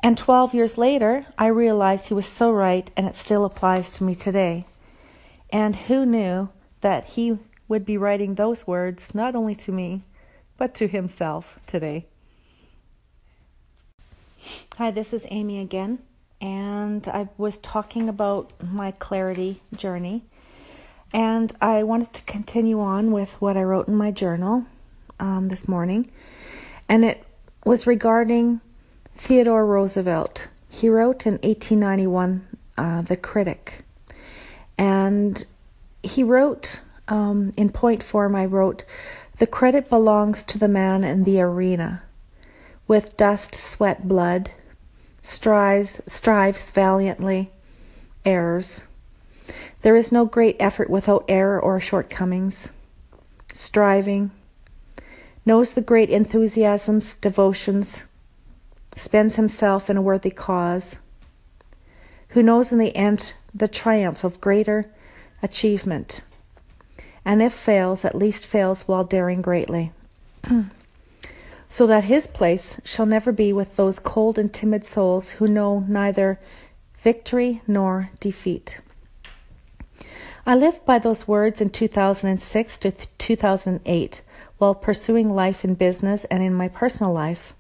And 0.03 0.17
12 0.17 0.55
years 0.55 0.79
later, 0.79 1.27
I 1.39 1.47
realized 1.47 2.07
he 2.09 2.15
was 2.15 2.27
so 2.27 2.51
right, 2.51 2.91
and 2.97 3.07
it 3.07 3.15
still 3.15 3.45
applies 3.45 3.91
to 3.93 4.05
me 4.05 4.15
today. 4.15 4.67
And 5.51 5.77
who 5.77 6.07
knew 6.07 6.49
that 6.81 7.05
he 7.05 7.39
would 7.69 7.85
be 7.85 7.97
writing 7.97 8.35
those 8.35 8.67
words 8.67 9.15
not 9.15 9.37
only 9.37 9.55
to 9.57 9.73
me, 9.73 10.05
but 10.57 10.75
to 10.75 10.89
himself 10.89 11.61
today? 11.67 12.07
Hi, 14.79 14.91
this 14.91 15.13
is 15.13 15.27
Amy 15.31 15.61
again, 15.61 15.99
and 16.41 17.07
I 17.09 17.29
was 17.37 17.59
talking 17.59 18.09
about 18.09 18.53
my 18.63 18.93
clarity 18.93 19.61
journey, 19.77 20.25
and 21.13 21.53
I 21.61 21.83
wanted 21.83 22.15
to 22.15 22.23
continue 22.23 22.81
on 22.81 23.11
with 23.11 23.35
what 23.35 23.59
I 23.59 23.63
wrote 23.65 23.89
in 23.89 23.97
my 23.97 24.11
journal 24.11 24.65
um, 25.19 25.49
this 25.49 25.69
morning, 25.69 26.07
and 26.89 27.05
it 27.05 27.23
was 27.67 27.87
regarding 27.87 28.63
Theodore 29.15 29.67
Roosevelt. 29.67 30.49
He 30.71 30.89
wrote 30.89 31.27
in 31.27 31.35
1891 31.35 32.49
uh, 32.79 33.03
The 33.03 33.19
Critic, 33.19 33.85
and 34.79 35.45
he 36.03 36.23
wrote 36.23 36.81
um, 37.09 37.53
in 37.59 37.69
point 37.69 38.03
form, 38.03 38.35
I 38.35 38.47
wrote, 38.47 38.85
The 39.37 39.47
credit 39.47 39.91
belongs 39.91 40.45
to 40.45 40.59
the 40.59 40.69
man 40.69 41.05
in 41.05 41.25
the 41.25 41.43
arena 41.43 42.05
with 42.91 43.17
dust, 43.17 43.55
sweat, 43.55 44.09
blood, 44.09 44.51
strives, 45.23 46.01
strives 46.09 46.71
valiantly, 46.71 47.49
errors. 48.25 48.83
There 49.83 49.95
is 49.95 50.11
no 50.11 50.25
great 50.25 50.57
effort 50.59 50.91
without 50.91 51.25
error 51.29 51.61
or 51.61 51.79
shortcomings. 51.79 52.71
Striving, 53.55 54.33
knows 55.47 55.75
the 55.75 55.81
great 55.81 56.11
enthusiasms, 56.11 57.15
devotions, 57.15 58.03
spends 58.97 59.37
himself 59.37 59.89
in 59.89 59.97
a 59.97 60.03
worthy 60.03 60.33
cause, 60.33 60.99
who 62.31 62.43
knows 62.43 62.73
in 62.73 62.79
the 62.79 62.97
end 62.97 63.35
the 63.55 63.69
triumph 63.69 64.25
of 64.25 64.41
greater 64.41 64.91
achievement, 65.45 66.23
and 67.25 67.41
if 67.41 67.53
fails, 67.53 68.05
at 68.05 68.17
least 68.17 68.45
fails 68.45 68.89
while 68.89 69.05
daring 69.05 69.43
greatly. 69.43 69.93
so 71.71 71.87
that 71.87 72.05
his 72.05 72.27
place 72.27 72.81
shall 72.85 73.07
never 73.07 73.31
be 73.31 73.53
with 73.53 73.77
those 73.77 74.01
cold 74.01 74.39
and 74.39 74.53
timid 74.53 74.85
souls 74.85 75.31
who 75.31 75.47
know 75.47 75.85
neither 75.89 76.39
victory 76.99 77.63
nor 77.67 78.11
defeat. 78.19 78.81
I 80.45 80.57
lived 80.57 80.85
by 80.85 80.99
those 80.99 81.29
words 81.29 81.61
in 81.61 81.71
2006 81.71 82.79
to 82.79 82.91
2008 82.91 84.23
while 84.59 84.75
pursuing 84.75 85.33
life 85.33 85.65
in 85.65 85.75
business 85.75 86.25
and 86.25 86.43
in 86.43 86.53
my 86.53 86.67
personal 86.67 87.13
life. 87.13 87.55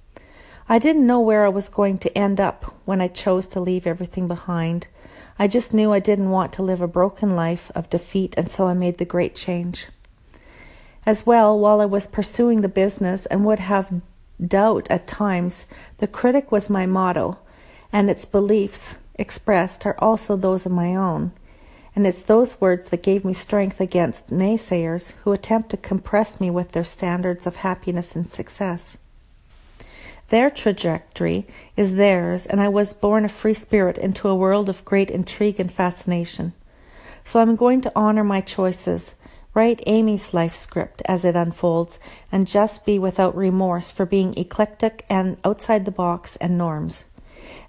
I 0.68 0.80
didn't 0.80 1.06
know 1.06 1.20
where 1.20 1.44
I 1.44 1.48
was 1.48 1.68
going 1.68 1.98
to 1.98 2.18
end 2.18 2.40
up 2.40 2.74
when 2.84 3.00
I 3.00 3.06
chose 3.06 3.46
to 3.48 3.60
leave 3.60 3.86
everything 3.86 4.26
behind. 4.26 4.88
I 5.38 5.46
just 5.46 5.72
knew 5.72 5.92
I 5.92 6.00
didn't 6.00 6.30
want 6.30 6.52
to 6.54 6.62
live 6.64 6.82
a 6.82 6.88
broken 6.88 7.36
life 7.36 7.70
of 7.76 7.88
defeat, 7.88 8.34
and 8.36 8.50
so 8.50 8.66
I 8.66 8.74
made 8.74 8.98
the 8.98 9.04
great 9.04 9.36
change. 9.36 9.86
As 11.06 11.26
well, 11.26 11.58
while 11.58 11.80
I 11.80 11.86
was 11.86 12.06
pursuing 12.06 12.60
the 12.60 12.68
business 12.68 13.26
and 13.26 13.44
would 13.44 13.58
have 13.58 14.00
doubt 14.44 14.90
at 14.90 15.06
times, 15.06 15.64
the 15.98 16.06
critic 16.06 16.52
was 16.52 16.70
my 16.70 16.86
motto, 16.86 17.38
and 17.92 18.10
its 18.10 18.24
beliefs 18.24 18.96
expressed 19.14 19.86
are 19.86 19.98
also 19.98 20.36
those 20.36 20.66
of 20.66 20.72
my 20.72 20.94
own. 20.94 21.32
And 21.94 22.06
it's 22.06 22.22
those 22.22 22.60
words 22.60 22.90
that 22.90 23.02
gave 23.02 23.24
me 23.24 23.34
strength 23.34 23.80
against 23.80 24.30
naysayers 24.30 25.12
who 25.22 25.32
attempt 25.32 25.70
to 25.70 25.76
compress 25.76 26.40
me 26.40 26.50
with 26.50 26.72
their 26.72 26.84
standards 26.84 27.46
of 27.46 27.56
happiness 27.56 28.14
and 28.14 28.28
success. 28.28 28.96
Their 30.28 30.48
trajectory 30.48 31.46
is 31.76 31.96
theirs, 31.96 32.46
and 32.46 32.60
I 32.60 32.68
was 32.68 32.92
born 32.92 33.24
a 33.24 33.28
free 33.28 33.54
spirit 33.54 33.98
into 33.98 34.28
a 34.28 34.36
world 34.36 34.68
of 34.68 34.84
great 34.84 35.10
intrigue 35.10 35.58
and 35.58 35.72
fascination. 35.72 36.52
So 37.24 37.40
I'm 37.40 37.56
going 37.56 37.80
to 37.80 37.92
honor 37.96 38.22
my 38.22 38.40
choices, 38.40 39.16
write 39.54 39.82
Amy's 39.86 40.32
life 40.32 40.54
script 40.54 41.02
as 41.06 41.24
it 41.24 41.36
unfolds, 41.36 41.98
and 42.30 42.46
just 42.46 42.86
be 42.86 42.98
without 42.98 43.36
remorse 43.36 43.90
for 43.90 44.06
being 44.06 44.34
eclectic 44.36 45.04
and 45.08 45.36
outside 45.44 45.84
the 45.84 45.90
box 45.90 46.36
and 46.36 46.56
norms. 46.56 47.04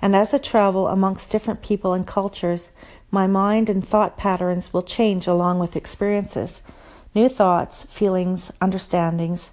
And 0.01 0.15
as 0.15 0.33
I 0.33 0.37
travel 0.37 0.87
amongst 0.87 1.31
different 1.31 1.61
people 1.61 1.93
and 1.93 2.05
cultures, 2.05 2.71
my 3.09 3.27
mind 3.27 3.69
and 3.69 3.87
thought 3.87 4.17
patterns 4.17 4.73
will 4.73 4.83
change 4.83 5.27
along 5.27 5.59
with 5.59 5.75
experiences, 5.75 6.61
new 7.13 7.27
thoughts, 7.27 7.83
feelings, 7.83 8.51
understandings, 8.61 9.49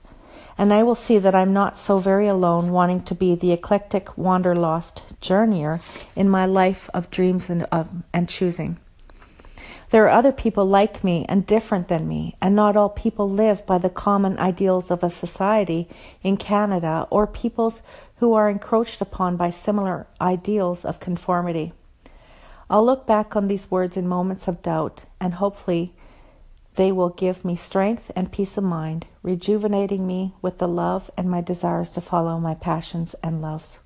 and 0.58 0.72
I 0.72 0.82
will 0.82 0.96
see 0.96 1.18
that 1.18 1.36
I'm 1.36 1.52
not 1.52 1.78
so 1.78 1.98
very 1.98 2.26
alone 2.26 2.72
wanting 2.72 3.02
to 3.04 3.14
be 3.14 3.36
the 3.36 3.52
eclectic 3.52 4.06
wanderlost 4.16 5.02
journeyer 5.22 5.80
in 6.16 6.28
my 6.28 6.46
life 6.46 6.90
of 6.92 7.10
dreams 7.10 7.48
and, 7.48 7.62
of, 7.70 7.88
and 8.12 8.28
choosing. 8.28 8.80
There 9.90 10.04
are 10.04 10.10
other 10.10 10.32
people 10.32 10.66
like 10.66 11.02
me 11.02 11.24
and 11.28 11.46
different 11.46 11.88
than 11.88 12.06
me, 12.06 12.36
and 12.42 12.54
not 12.54 12.76
all 12.76 12.90
people 12.90 13.28
live 13.28 13.64
by 13.64 13.78
the 13.78 13.88
common 13.88 14.38
ideals 14.38 14.90
of 14.90 15.02
a 15.02 15.08
society 15.08 15.88
in 16.22 16.36
Canada 16.36 17.06
or 17.10 17.26
peoples 17.26 17.80
who 18.16 18.34
are 18.34 18.50
encroached 18.50 19.00
upon 19.00 19.36
by 19.36 19.48
similar 19.48 20.06
ideals 20.20 20.84
of 20.84 21.00
conformity. 21.00 21.72
I'll 22.68 22.84
look 22.84 23.06
back 23.06 23.34
on 23.34 23.48
these 23.48 23.70
words 23.70 23.96
in 23.96 24.06
moments 24.06 24.46
of 24.46 24.62
doubt, 24.62 25.06
and 25.18 25.34
hopefully 25.34 25.94
they 26.74 26.92
will 26.92 27.08
give 27.08 27.44
me 27.44 27.56
strength 27.56 28.10
and 28.14 28.30
peace 28.30 28.58
of 28.58 28.64
mind, 28.64 29.06
rejuvenating 29.22 30.06
me 30.06 30.34
with 30.42 30.58
the 30.58 30.68
love 30.68 31.10
and 31.16 31.30
my 31.30 31.40
desires 31.40 31.90
to 31.92 32.02
follow 32.02 32.38
my 32.38 32.54
passions 32.54 33.14
and 33.22 33.40
loves. 33.40 33.78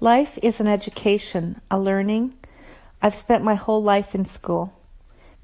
Life 0.00 0.38
is 0.42 0.60
an 0.60 0.66
education, 0.66 1.60
a 1.70 1.78
learning. 1.78 2.34
I've 3.04 3.14
spent 3.14 3.44
my 3.44 3.54
whole 3.54 3.82
life 3.82 4.14
in 4.14 4.24
school. 4.24 4.72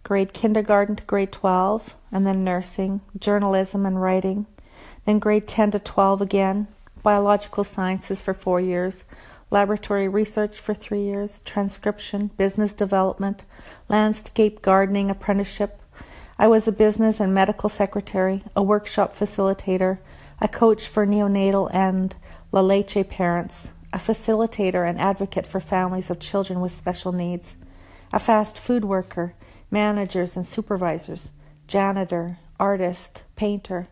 Grade 0.02 0.32
kindergarten 0.32 0.96
to 0.96 1.04
grade 1.04 1.30
12, 1.30 1.94
and 2.10 2.26
then 2.26 2.42
nursing, 2.42 3.02
journalism, 3.18 3.84
and 3.84 4.00
writing, 4.00 4.46
then 5.04 5.18
grade 5.18 5.46
10 5.46 5.72
to 5.72 5.78
12 5.78 6.22
again, 6.22 6.68
biological 7.02 7.62
sciences 7.62 8.18
for 8.18 8.32
four 8.32 8.62
years, 8.62 9.04
laboratory 9.50 10.08
research 10.08 10.58
for 10.58 10.72
three 10.72 11.02
years, 11.02 11.40
transcription, 11.40 12.30
business 12.38 12.72
development, 12.72 13.44
landscape 13.90 14.62
gardening 14.62 15.10
apprenticeship. 15.10 15.82
I 16.38 16.48
was 16.48 16.66
a 16.66 16.72
business 16.72 17.20
and 17.20 17.34
medical 17.34 17.68
secretary, 17.68 18.42
a 18.56 18.62
workshop 18.62 19.14
facilitator, 19.14 19.98
a 20.40 20.48
coach 20.48 20.88
for 20.88 21.06
neonatal 21.06 21.68
and 21.74 22.14
La 22.52 22.62
Leche 22.62 23.06
parents, 23.06 23.72
a 23.92 23.98
facilitator 23.98 24.88
and 24.88 25.00
advocate 25.00 25.46
for 25.46 25.60
families 25.60 26.10
of 26.10 26.20
children 26.20 26.60
with 26.60 26.72
special 26.72 27.12
needs, 27.12 27.56
a 28.12 28.18
fast 28.18 28.58
food 28.58 28.84
worker, 28.84 29.34
managers 29.70 30.36
and 30.36 30.46
supervisors, 30.46 31.30
janitor, 31.66 32.38
artist, 32.58 33.22
painter. 33.36 33.88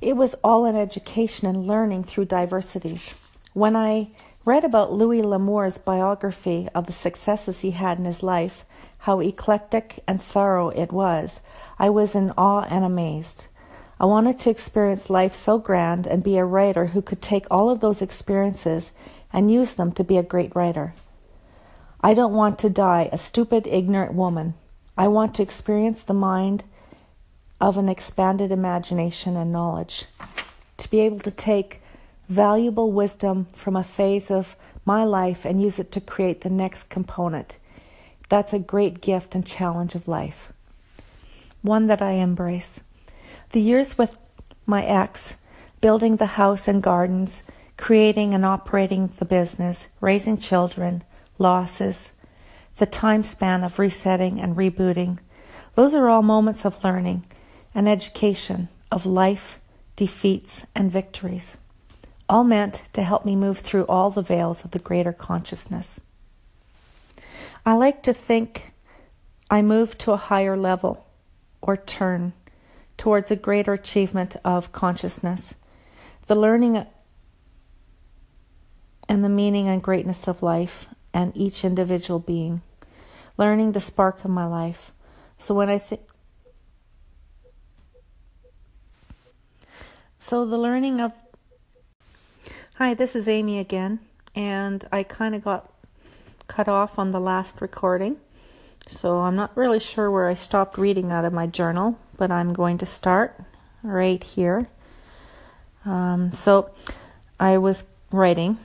It 0.00 0.16
was 0.16 0.34
all 0.44 0.64
an 0.64 0.76
education 0.76 1.48
and 1.48 1.66
learning 1.66 2.04
through 2.04 2.26
diversities. 2.26 3.14
When 3.52 3.74
I 3.76 4.10
read 4.44 4.64
about 4.64 4.92
Louis 4.92 5.22
L'Amour's 5.22 5.78
biography 5.78 6.68
of 6.74 6.86
the 6.86 6.92
successes 6.92 7.60
he 7.60 7.72
had 7.72 7.98
in 7.98 8.04
his 8.04 8.22
life, 8.22 8.64
how 8.98 9.20
eclectic 9.20 10.00
and 10.06 10.20
thorough 10.20 10.68
it 10.68 10.92
was, 10.92 11.40
I 11.78 11.90
was 11.90 12.14
in 12.14 12.32
awe 12.36 12.62
and 12.62 12.84
amazed. 12.84 13.46
I 13.98 14.04
wanted 14.04 14.38
to 14.40 14.50
experience 14.50 15.08
life 15.08 15.34
so 15.34 15.58
grand 15.58 16.06
and 16.06 16.22
be 16.22 16.36
a 16.36 16.44
writer 16.44 16.86
who 16.86 17.00
could 17.00 17.22
take 17.22 17.46
all 17.50 17.70
of 17.70 17.80
those 17.80 18.02
experiences 18.02 18.92
and 19.32 19.50
use 19.50 19.74
them 19.74 19.92
to 19.92 20.04
be 20.04 20.18
a 20.18 20.22
great 20.22 20.54
writer. 20.54 20.94
I 22.02 22.12
don't 22.12 22.34
want 22.34 22.58
to 22.58 22.70
die 22.70 23.08
a 23.10 23.16
stupid, 23.16 23.66
ignorant 23.66 24.12
woman. 24.12 24.54
I 24.98 25.08
want 25.08 25.34
to 25.36 25.42
experience 25.42 26.02
the 26.02 26.14
mind 26.14 26.64
of 27.58 27.78
an 27.78 27.88
expanded 27.88 28.52
imagination 28.52 29.36
and 29.36 29.50
knowledge, 29.50 30.04
to 30.76 30.90
be 30.90 31.00
able 31.00 31.20
to 31.20 31.30
take 31.30 31.80
valuable 32.28 32.92
wisdom 32.92 33.46
from 33.46 33.76
a 33.76 33.82
phase 33.82 34.30
of 34.30 34.56
my 34.84 35.04
life 35.04 35.46
and 35.46 35.62
use 35.62 35.78
it 35.78 35.90
to 35.92 36.00
create 36.00 36.42
the 36.42 36.50
next 36.50 36.90
component. 36.90 37.56
That's 38.28 38.52
a 38.52 38.58
great 38.58 39.00
gift 39.00 39.34
and 39.34 39.46
challenge 39.46 39.94
of 39.94 40.06
life, 40.06 40.52
one 41.62 41.86
that 41.86 42.02
I 42.02 42.12
embrace. 42.12 42.80
The 43.52 43.60
years 43.60 43.96
with 43.96 44.18
my 44.66 44.84
ex, 44.84 45.36
building 45.80 46.16
the 46.16 46.26
house 46.26 46.68
and 46.68 46.82
gardens, 46.82 47.42
creating 47.76 48.34
and 48.34 48.44
operating 48.44 49.08
the 49.18 49.24
business, 49.24 49.86
raising 50.00 50.38
children, 50.38 51.04
losses, 51.38 52.12
the 52.76 52.86
time 52.86 53.22
span 53.22 53.64
of 53.64 53.78
resetting 53.78 54.40
and 54.40 54.56
rebooting, 54.56 55.18
those 55.74 55.94
are 55.94 56.08
all 56.08 56.22
moments 56.22 56.64
of 56.64 56.82
learning 56.82 57.24
and 57.74 57.88
education 57.88 58.68
of 58.90 59.06
life, 59.06 59.60
defeats, 59.96 60.66
and 60.74 60.90
victories 60.90 61.56
all 62.28 62.44
meant 62.44 62.82
to 62.92 63.02
help 63.02 63.24
me 63.24 63.36
move 63.36 63.58
through 63.58 63.84
all 63.86 64.10
the 64.10 64.22
veils 64.22 64.64
of 64.64 64.72
the 64.72 64.78
greater 64.78 65.12
consciousness. 65.12 66.00
I 67.64 67.74
like 67.74 68.02
to 68.04 68.12
think 68.12 68.72
I 69.50 69.62
move 69.62 69.96
to 69.98 70.12
a 70.12 70.16
higher 70.16 70.56
level 70.56 71.06
or 71.60 71.76
turn 71.76 72.32
towards 72.96 73.30
a 73.30 73.36
greater 73.36 73.72
achievement 73.72 74.36
of 74.44 74.72
consciousness. 74.72 75.54
The 76.26 76.34
learning 76.34 76.86
and 79.08 79.24
the 79.24 79.28
meaning 79.28 79.68
and 79.68 79.82
greatness 79.82 80.26
of 80.26 80.42
life 80.42 80.86
and 81.14 81.36
each 81.36 81.64
individual 81.64 82.18
being. 82.18 82.62
Learning 83.36 83.72
the 83.72 83.80
spark 83.80 84.24
of 84.24 84.30
my 84.30 84.46
life. 84.46 84.92
So 85.38 85.54
when 85.54 85.68
I 85.68 85.78
think 85.78 86.00
so 90.18 90.44
the 90.44 90.58
learning 90.58 91.00
of 91.00 91.12
Hi, 92.76 92.92
this 92.92 93.16
is 93.16 93.26
Amy 93.26 93.58
again, 93.58 94.00
and 94.34 94.84
I 94.92 95.02
kind 95.02 95.34
of 95.34 95.42
got 95.42 95.72
cut 96.46 96.68
off 96.68 96.98
on 96.98 97.10
the 97.10 97.18
last 97.18 97.62
recording, 97.62 98.18
so 98.86 99.18
I'm 99.20 99.36
not 99.36 99.56
really 99.56 99.80
sure 99.80 100.10
where 100.10 100.28
I 100.28 100.34
stopped 100.34 100.78
reading 100.78 101.10
out 101.10 101.24
of 101.24 101.32
my 101.32 101.46
journal, 101.46 101.98
but 102.16 102.30
I'm 102.30 102.52
going 102.52 102.78
to 102.78 102.86
start 102.86 103.36
right 103.82 104.22
here. 104.22 104.68
Um, 105.84 106.32
so 106.32 106.70
I 107.38 107.58
was 107.58 107.84
writing 108.10 108.58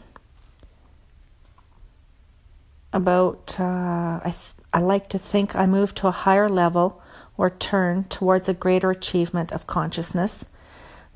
about 2.93 3.55
uh, 3.59 4.19
I, 4.23 4.33
th- 4.35 4.53
I 4.73 4.79
like 4.79 5.07
to 5.09 5.19
think 5.19 5.55
I 5.55 5.65
move 5.65 5.95
to 5.95 6.07
a 6.07 6.11
higher 6.11 6.49
level 6.49 7.01
or 7.37 7.49
turn 7.49 8.03
towards 8.05 8.47
a 8.47 8.53
greater 8.53 8.91
achievement 8.91 9.51
of 9.51 9.67
consciousness, 9.67 10.45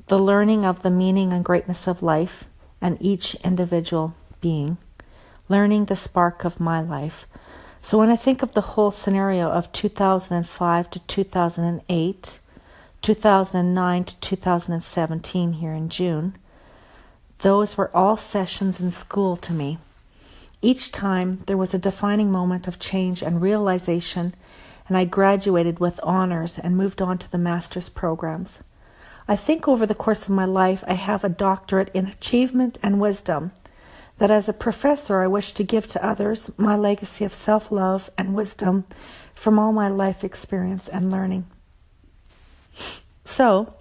the 0.06 0.18
learning 0.18 0.64
of 0.64 0.82
the 0.82 0.90
meaning 0.90 1.32
and 1.32 1.44
greatness 1.44 1.86
of 1.86 2.02
life 2.02 2.44
and 2.80 2.98
each 3.00 3.34
individual 3.36 4.14
being, 4.40 4.78
learning 5.48 5.84
the 5.84 5.96
spark 5.96 6.44
of 6.44 6.60
my 6.60 6.80
life. 6.80 7.26
So 7.86 7.98
when 7.98 8.10
I 8.10 8.16
think 8.16 8.42
of 8.42 8.52
the 8.52 8.74
whole 8.74 8.90
scenario 8.90 9.48
of 9.48 9.70
2005 9.70 10.90
to 10.90 10.98
2008, 10.98 12.38
2009 13.00 14.04
to 14.04 14.16
2017 14.16 15.52
here 15.52 15.72
in 15.72 15.88
June, 15.88 16.34
those 17.42 17.76
were 17.76 17.92
all 17.94 18.16
sessions 18.16 18.80
in 18.80 18.90
school 18.90 19.36
to 19.36 19.52
me. 19.52 19.78
Each 20.60 20.90
time 20.90 21.44
there 21.46 21.56
was 21.56 21.74
a 21.74 21.78
defining 21.78 22.32
moment 22.32 22.66
of 22.66 22.80
change 22.80 23.22
and 23.22 23.40
realization, 23.40 24.34
and 24.88 24.96
I 24.96 25.04
graduated 25.04 25.78
with 25.78 26.00
honors 26.02 26.58
and 26.58 26.76
moved 26.76 27.00
on 27.00 27.18
to 27.18 27.30
the 27.30 27.38
master's 27.38 27.88
programs. 27.88 28.58
I 29.28 29.36
think 29.36 29.68
over 29.68 29.86
the 29.86 29.94
course 29.94 30.22
of 30.22 30.30
my 30.30 30.44
life, 30.44 30.82
I 30.88 30.94
have 30.94 31.22
a 31.22 31.28
doctorate 31.28 31.90
in 31.94 32.06
achievement 32.06 32.78
and 32.82 32.98
wisdom. 33.00 33.52
That 34.18 34.30
as 34.30 34.48
a 34.48 34.52
professor 34.52 35.20
I 35.20 35.26
wish 35.26 35.52
to 35.52 35.64
give 35.64 35.86
to 35.88 36.04
others 36.04 36.50
my 36.58 36.76
legacy 36.76 37.24
of 37.24 37.34
self 37.34 37.70
love 37.70 38.10
and 38.16 38.34
wisdom 38.34 38.84
from 39.34 39.58
all 39.58 39.72
my 39.72 39.88
life 39.88 40.24
experience 40.24 40.88
and 40.88 41.10
learning. 41.10 41.46
So, 43.24 43.74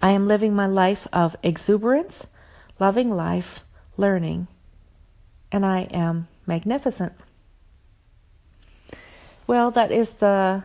I 0.00 0.10
am 0.10 0.26
living 0.26 0.54
my 0.54 0.66
life 0.66 1.06
of 1.12 1.36
exuberance, 1.42 2.26
loving 2.78 3.14
life, 3.14 3.60
learning, 3.96 4.48
and 5.50 5.64
I 5.64 5.82
am 5.82 6.28
magnificent. 6.46 7.12
Well, 9.46 9.70
that 9.72 9.92
is 9.92 10.14
the 10.14 10.64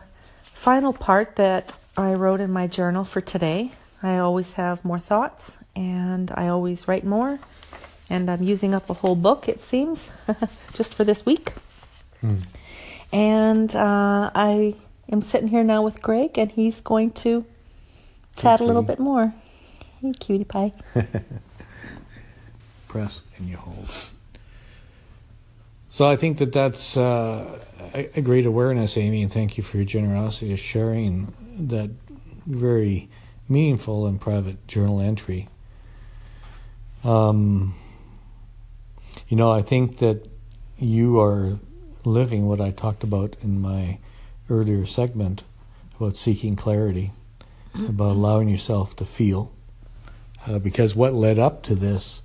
final 0.54 0.92
part 0.92 1.36
that 1.36 1.76
I 1.96 2.14
wrote 2.14 2.40
in 2.40 2.50
my 2.50 2.66
journal 2.66 3.04
for 3.04 3.20
today. 3.20 3.72
I 4.02 4.18
always 4.18 4.52
have 4.52 4.84
more 4.84 4.98
thoughts 4.98 5.58
and 5.76 6.30
I 6.34 6.48
always 6.48 6.88
write 6.88 7.04
more. 7.04 7.38
And 8.10 8.28
I'm 8.28 8.42
using 8.42 8.74
up 8.74 8.90
a 8.90 8.94
whole 8.94 9.14
book, 9.14 9.48
it 9.48 9.60
seems, 9.60 10.10
just 10.74 10.94
for 10.94 11.04
this 11.04 11.24
week. 11.24 11.52
Hmm. 12.20 12.38
And 13.12 13.74
uh, 13.74 14.30
I 14.34 14.74
am 15.10 15.22
sitting 15.22 15.48
here 15.48 15.64
now 15.64 15.82
with 15.82 16.02
Greg, 16.02 16.36
and 16.36 16.50
he's 16.50 16.80
going 16.80 17.12
to 17.12 17.46
chat 18.36 18.60
a 18.60 18.64
little 18.64 18.82
bit 18.82 18.98
more. 18.98 19.32
Hey, 20.00 20.12
cutie 20.18 20.44
pie. 20.44 20.72
Press 22.88 23.22
and 23.38 23.48
you 23.48 23.56
hold. 23.56 23.88
So 25.88 26.08
I 26.08 26.16
think 26.16 26.38
that 26.38 26.52
that's 26.52 26.96
uh, 26.96 27.58
a 27.92 28.20
great 28.20 28.46
awareness, 28.46 28.96
Amy, 28.96 29.22
and 29.22 29.32
thank 29.32 29.56
you 29.58 29.64
for 29.64 29.76
your 29.76 29.86
generosity 29.86 30.52
of 30.52 30.60
sharing 30.60 31.32
that 31.58 31.90
very 32.46 33.08
meaningful 33.48 34.06
and 34.06 34.20
private 34.20 34.66
journal 34.68 35.00
entry. 35.00 35.48
Um, 37.02 37.74
you 39.30 39.36
know, 39.36 39.52
I 39.52 39.62
think 39.62 39.98
that 39.98 40.28
you 40.76 41.20
are 41.20 41.60
living 42.04 42.48
what 42.48 42.60
I 42.60 42.72
talked 42.72 43.04
about 43.04 43.36
in 43.42 43.60
my 43.60 43.98
earlier 44.48 44.84
segment 44.84 45.44
about 45.96 46.16
seeking 46.16 46.56
clarity, 46.56 47.12
about 47.72 48.16
allowing 48.16 48.48
yourself 48.48 48.96
to 48.96 49.04
feel. 49.04 49.52
Uh, 50.48 50.58
because 50.58 50.96
what 50.96 51.14
led 51.14 51.38
up 51.38 51.62
to 51.62 51.76
this 51.76 52.22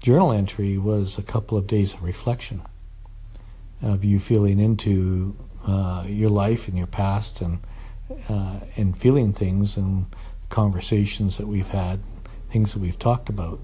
journal 0.00 0.32
entry 0.32 0.76
was 0.76 1.18
a 1.18 1.22
couple 1.22 1.56
of 1.56 1.68
days 1.68 1.94
of 1.94 2.02
reflection 2.02 2.62
of 3.80 4.02
you 4.02 4.18
feeling 4.18 4.58
into 4.58 5.36
uh, 5.68 6.04
your 6.08 6.30
life 6.30 6.66
and 6.66 6.76
your 6.76 6.88
past 6.88 7.40
and 7.40 7.60
uh, 8.28 8.56
and 8.76 8.98
feeling 8.98 9.32
things 9.32 9.76
and 9.76 10.06
conversations 10.48 11.36
that 11.36 11.46
we've 11.46 11.68
had, 11.68 12.00
things 12.50 12.72
that 12.72 12.80
we've 12.80 12.98
talked 12.98 13.28
about. 13.28 13.60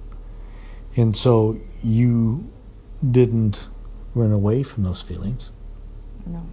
And 0.99 1.17
so 1.17 1.61
you 1.81 2.51
didn't 3.09 3.69
run 4.15 4.33
away 4.33 4.65
from 4.65 4.83
those 4.83 5.01
feelings. 5.01 5.53
No. 6.27 6.45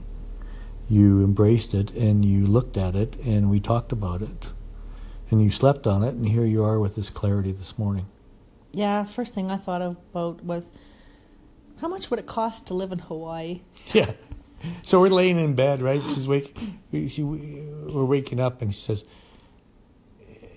You 0.88 1.24
embraced 1.24 1.74
it 1.74 1.90
and 1.96 2.24
you 2.24 2.46
looked 2.46 2.78
at 2.78 2.96
it 2.96 3.18
and 3.25 3.50
we 3.50 3.60
talked 3.60 3.92
about 3.92 4.22
it. 4.22 4.50
And 5.32 5.44
you 5.44 5.50
slept 5.50 5.88
on 5.88 6.04
it 6.04 6.14
and 6.14 6.28
here 6.28 6.46
you 6.46 6.64
are 6.64 6.80
with 6.80 6.96
this 6.96 7.10
clarity 7.10 7.54
this 7.54 7.80
morning. 7.80 8.06
Yeah, 8.72 9.04
first 9.04 9.34
thing 9.34 9.50
I 9.50 9.58
thought 9.58 9.82
about 9.82 10.44
was 10.44 10.72
how 11.82 11.88
much 11.88 12.12
would 12.12 12.20
it 12.20 12.28
cost 12.28 12.68
to 12.68 12.75
live 12.75 12.92
in 12.92 13.00
Hawaii? 13.00 13.62
Yeah. 13.94 14.12
So 14.84 15.00
we're 15.00 15.10
laying 15.10 15.40
in 15.40 15.54
bed, 15.56 15.82
right? 15.82 16.02
She's 16.14 16.28
wake, 16.28 16.58
she, 16.92 17.22
we're 17.24 18.06
waking 18.06 18.40
up, 18.40 18.64
and 18.64 18.74
she 18.74 18.82
says, 18.82 19.06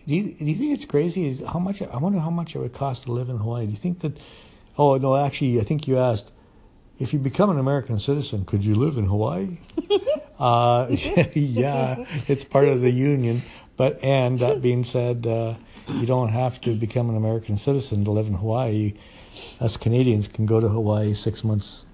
do 0.09 0.15
you, 0.15 0.33
do 0.33 0.45
you 0.47 0.55
think 0.55 0.73
it's 0.73 0.87
crazy? 0.87 1.45
How 1.45 1.59
much? 1.59 1.83
I 1.83 1.99
wonder 1.99 2.19
how 2.19 2.31
much 2.31 2.57
it 2.57 2.59
would 2.61 2.73
cost 2.73 3.03
to 3.05 3.13
live 3.13 3.29
in 3.29 3.37
Hawaii. 3.37 3.67
Do 3.67 3.73
you 3.73 3.77
think 3.77 4.01
that? 4.01 4.17
Oh 4.79 4.97
no, 4.97 5.15
actually, 5.15 5.61
I 5.61 5.65
think 5.65 5.87
you 5.87 5.99
asked 5.99 6.33
if 6.99 7.13
you 7.13 7.19
become 7.19 7.51
an 7.51 7.59
American 7.59 8.01
citizen, 8.01 8.47
could 8.47 8.65
you 8.65 8.75
live 8.75 8.97
in 8.97 9.05
Hawaii? 9.05 9.59
uh, 10.39 10.87
yeah, 11.35 12.07
it's 12.27 12.47
part 12.47 12.69
of 12.69 12.81
the 12.81 12.91
union. 12.91 13.43
But 13.77 14.03
and 14.03 14.39
that 14.39 14.63
being 14.63 14.83
said, 14.83 15.27
uh, 15.27 15.57
you 15.89 16.07
don't 16.07 16.31
have 16.31 16.59
to 16.63 16.75
become 16.75 17.11
an 17.11 17.17
American 17.17 17.59
citizen 17.59 18.07
to 18.07 18.11
live 18.11 18.29
in 18.29 18.35
Hawaii. 18.35 18.95
Us 19.61 19.77
Canadians 19.77 20.27
can 20.27 20.47
go 20.47 20.59
to 20.59 20.69
Hawaii 20.69 21.13
six 21.13 21.45
months, 21.45 21.85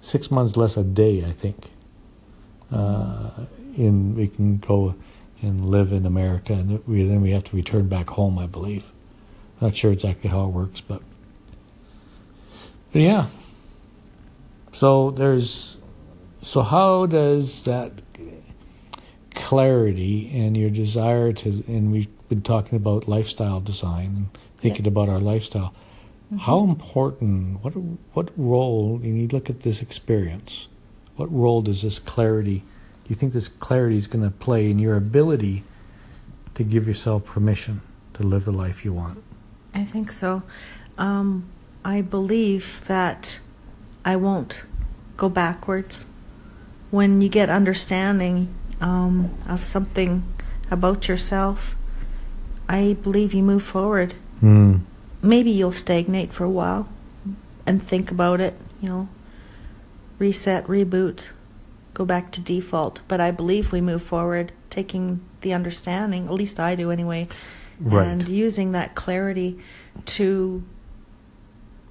six 0.00 0.30
months 0.30 0.56
less 0.56 0.76
a 0.76 0.84
day, 0.84 1.24
I 1.24 1.32
think. 1.32 1.70
Uh, 2.70 3.46
in 3.76 4.14
we 4.14 4.28
can 4.28 4.58
go 4.58 4.94
and 5.42 5.64
live 5.66 5.92
in 5.92 6.06
America, 6.06 6.52
and 6.52 6.86
we, 6.86 7.06
then 7.06 7.20
we 7.20 7.30
have 7.30 7.44
to 7.44 7.56
return 7.56 7.88
back 7.88 8.10
home, 8.10 8.38
I 8.38 8.46
believe. 8.46 8.90
Not 9.60 9.76
sure 9.76 9.92
exactly 9.92 10.30
how 10.30 10.44
it 10.44 10.48
works, 10.48 10.80
but 10.80 11.02
but 12.92 13.02
yeah. 13.02 13.26
So 14.72 15.10
there's 15.10 15.78
so 16.42 16.62
how 16.62 17.06
does 17.06 17.64
that 17.64 17.92
clarity 19.34 20.30
and 20.32 20.56
your 20.56 20.70
desire 20.70 21.32
to 21.32 21.62
and 21.68 21.92
we've 21.92 22.08
been 22.28 22.42
talking 22.42 22.76
about 22.76 23.06
lifestyle 23.06 23.60
design 23.60 24.06
and 24.06 24.28
thinking 24.56 24.84
yeah. 24.84 24.90
about 24.90 25.08
our 25.08 25.20
lifestyle. 25.20 25.74
Mm-hmm. 26.26 26.38
How 26.38 26.64
important? 26.64 27.62
What 27.62 27.72
what 28.14 28.30
role? 28.36 29.00
And 29.02 29.20
you 29.20 29.28
look 29.28 29.48
at 29.48 29.60
this 29.60 29.80
experience. 29.80 30.68
What 31.16 31.32
role 31.32 31.62
does 31.62 31.82
this 31.82 31.98
clarity? 31.98 32.64
Do 33.06 33.12
you 33.12 33.16
think 33.16 33.32
this 33.32 33.46
clarity 33.46 33.96
is 33.96 34.08
going 34.08 34.24
to 34.24 34.32
play 34.32 34.68
in 34.68 34.80
your 34.80 34.96
ability 34.96 35.62
to 36.54 36.64
give 36.64 36.88
yourself 36.88 37.24
permission 37.24 37.80
to 38.14 38.24
live 38.24 38.46
the 38.46 38.50
life 38.50 38.84
you 38.84 38.92
want? 38.92 39.22
I 39.72 39.84
think 39.84 40.10
so. 40.10 40.42
Um, 40.98 41.44
I 41.84 42.02
believe 42.02 42.82
that 42.88 43.38
I 44.04 44.16
won't 44.16 44.64
go 45.16 45.28
backwards. 45.28 46.06
When 46.90 47.20
you 47.20 47.28
get 47.28 47.48
understanding 47.48 48.52
um, 48.80 49.32
of 49.48 49.62
something 49.62 50.24
about 50.68 51.06
yourself, 51.06 51.76
I 52.68 52.96
believe 53.04 53.32
you 53.32 53.44
move 53.44 53.62
forward. 53.62 54.14
Mm. 54.42 54.80
Maybe 55.22 55.52
you'll 55.52 55.70
stagnate 55.70 56.32
for 56.32 56.42
a 56.42 56.50
while 56.50 56.88
and 57.64 57.80
think 57.80 58.10
about 58.10 58.40
it, 58.40 58.54
you 58.82 58.88
know, 58.88 59.08
reset, 60.18 60.66
reboot, 60.66 61.26
go 61.96 62.04
back 62.04 62.30
to 62.30 62.40
default. 62.42 63.00
But 63.08 63.22
I 63.22 63.30
believe 63.30 63.72
we 63.72 63.80
move 63.80 64.02
forward, 64.02 64.52
taking 64.68 65.20
the 65.40 65.54
understanding, 65.54 66.26
at 66.26 66.32
least 66.32 66.60
I 66.60 66.76
do 66.76 66.90
anyway, 66.90 67.26
right. 67.80 68.06
and 68.06 68.28
using 68.28 68.72
that 68.72 68.94
clarity 68.94 69.58
to 70.04 70.62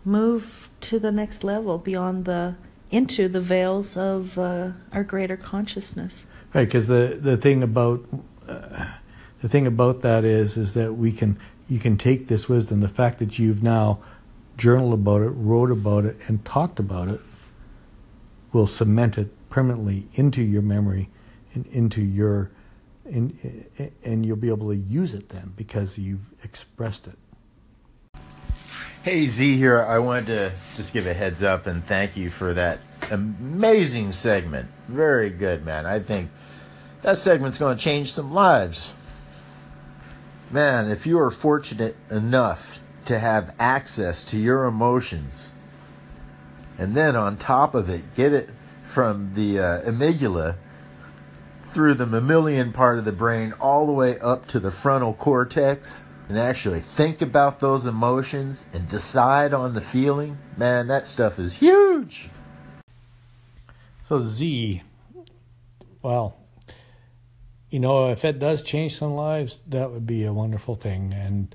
move 0.04 0.70
to 0.82 1.00
the 1.00 1.12
next 1.12 1.44
level 1.44 1.80
beyond 1.80 2.26
the 2.26 2.56
into 2.92 3.28
the 3.28 3.42
veils 3.42 3.98
of 3.98 4.38
uh, 4.38 4.70
our 4.94 5.04
greater 5.04 5.36
consciousness. 5.36 6.24
Right, 6.54 6.66
because 6.66 6.88
the 6.88 7.18
the 7.20 7.36
thing 7.36 7.64
about 7.64 8.06
uh, 8.48 8.86
the 9.42 9.50
thing 9.50 9.66
about 9.66 10.02
that 10.02 10.24
is 10.24 10.56
is 10.56 10.76
that 10.76 10.94
we 10.94 11.12
can 11.12 11.40
you 11.68 11.80
can 11.80 11.98
take 11.98 12.28
this 12.28 12.48
wisdom, 12.48 12.82
the 12.82 12.88
fact 12.88 13.18
that 13.18 13.40
you've 13.40 13.64
now 13.64 13.98
journaled 14.56 14.94
about 14.94 15.24
it, 15.24 15.30
wrote 15.30 15.72
about 15.72 16.06
it, 16.06 16.16
and 16.28 16.46
talked 16.46 16.80
about 16.80 17.08
it, 17.08 17.22
will 18.54 18.68
cement 18.68 19.18
it 19.18 19.32
permanently 19.50 20.08
into 20.14 20.42
your 20.42 20.62
memory 20.62 21.10
and 21.54 21.66
into 21.68 22.02
your 22.02 22.52
in, 23.06 23.66
and 24.04 24.26
you'll 24.26 24.36
be 24.36 24.50
able 24.50 24.70
to 24.70 24.76
use 24.76 25.14
it 25.14 25.30
then 25.30 25.54
because 25.56 25.98
you've 25.98 26.34
expressed 26.44 27.08
it. 27.08 27.18
Hey 29.04 29.28
Z 29.28 29.58
here. 29.58 29.84
I 29.84 30.00
wanted 30.00 30.26
to 30.26 30.52
just 30.76 30.92
give 30.92 31.06
a 31.06 31.14
heads 31.14 31.44
up 31.44 31.68
and 31.68 31.84
thank 31.84 32.18
you 32.18 32.32
for 32.32 32.54
that 32.56 32.80
amazing 33.12 34.12
segment. 34.12 34.68
Very 34.88 35.30
good, 35.30 35.64
man. 35.64 35.86
I 35.86 36.00
think 36.00 36.32
that 37.04 37.20
segment's 37.20 37.60
going 37.60 37.78
to 37.78 37.84
change 37.84 38.12
some 38.12 38.34
lives. 38.34 38.96
Man, 40.50 40.90
if 40.90 41.06
you 41.06 41.20
are 41.20 41.30
fortunate 41.30 41.96
enough 42.10 42.80
to 43.06 43.20
have 43.20 43.54
access 43.60 44.24
to 44.24 44.38
your 44.38 44.66
emotions 44.66 45.54
and 46.78 46.96
then 46.96 47.16
on 47.16 47.38
top 47.38 47.76
of 47.76 47.90
it 47.90 48.16
get 48.16 48.34
it 48.34 48.50
from 48.88 49.34
the 49.34 49.60
uh, 49.60 49.82
amygdala 49.82 50.56
through 51.64 51.94
the 51.94 52.06
mammalian 52.06 52.72
part 52.72 52.98
of 52.98 53.06
the 53.06 53.12
brain 53.12 53.54
all 53.60 53.86
the 53.86 53.92
way 53.92 54.18
up 54.20 54.48
to 54.48 54.60
the 54.60 54.72
frontal 54.72 55.14
cortex 55.14 56.06
and 56.30 56.40
actually 56.40 56.80
think 56.80 57.22
about 57.22 57.60
those 57.60 57.86
emotions 57.86 58.70
and 58.74 58.88
decide 58.88 59.54
on 59.54 59.74
the 59.74 59.82
feeling, 59.82 60.38
man, 60.58 60.88
that 60.88 61.06
stuff 61.06 61.38
is 61.38 61.58
huge. 61.58 62.30
So, 64.08 64.26
Z, 64.26 64.82
well, 66.02 66.38
you 67.70 67.80
know, 67.80 68.12
if 68.12 68.24
it 68.24 68.40
does 68.40 68.64
change 68.64 68.96
some 68.96 69.16
lives, 69.16 69.62
that 69.68 69.92
would 69.92 70.08
be 70.08 70.24
a 70.24 70.32
wonderful 70.32 70.76
thing. 70.76 71.14
And, 71.14 71.54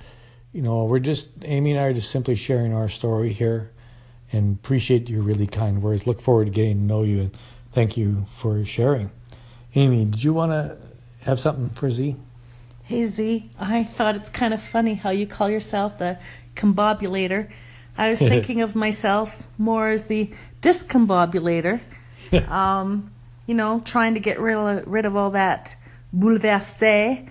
you 0.52 0.60
know, 0.60 0.84
we're 0.84 0.98
just, 0.98 1.30
Amy 1.44 1.70
and 1.70 1.80
I 1.80 1.84
are 1.84 1.92
just 1.94 2.10
simply 2.10 2.34
sharing 2.34 2.74
our 2.74 2.88
story 2.88 3.32
here 3.32 3.72
and 4.32 4.56
appreciate 4.56 5.08
your 5.08 5.22
really 5.22 5.46
kind 5.46 5.82
words. 5.82 6.06
Look 6.06 6.20
forward 6.20 6.46
to 6.46 6.50
getting 6.50 6.78
to 6.78 6.82
know 6.82 7.02
you 7.02 7.20
and 7.20 7.30
thank 7.72 7.96
you 7.96 8.24
for 8.26 8.64
sharing. 8.64 9.10
Amy, 9.74 10.04
did 10.04 10.22
you 10.22 10.32
want 10.32 10.52
to 10.52 10.76
have 11.22 11.38
something 11.38 11.70
for 11.70 11.90
Z? 11.90 12.16
Hey 12.84 13.06
Z, 13.06 13.50
I 13.58 13.84
thought 13.84 14.16
it's 14.16 14.28
kind 14.28 14.52
of 14.52 14.60
funny 14.62 14.94
how 14.94 15.10
you 15.10 15.26
call 15.26 15.48
yourself 15.48 15.98
the 15.98 16.18
combobulator. 16.56 17.48
I 17.96 18.10
was 18.10 18.18
thinking 18.32 18.62
of 18.62 18.74
myself 18.74 19.42
more 19.58 19.90
as 19.90 20.06
the 20.06 20.30
discombobulator. 20.62 21.80
um, 22.48 23.10
you 23.46 23.54
know, 23.54 23.80
trying 23.84 24.14
to 24.14 24.20
get 24.20 24.38
rid 24.38 24.56
of, 24.56 24.86
rid 24.86 25.04
of 25.04 25.16
all 25.16 25.30
that 25.30 25.74
bouleversé, 26.16 27.28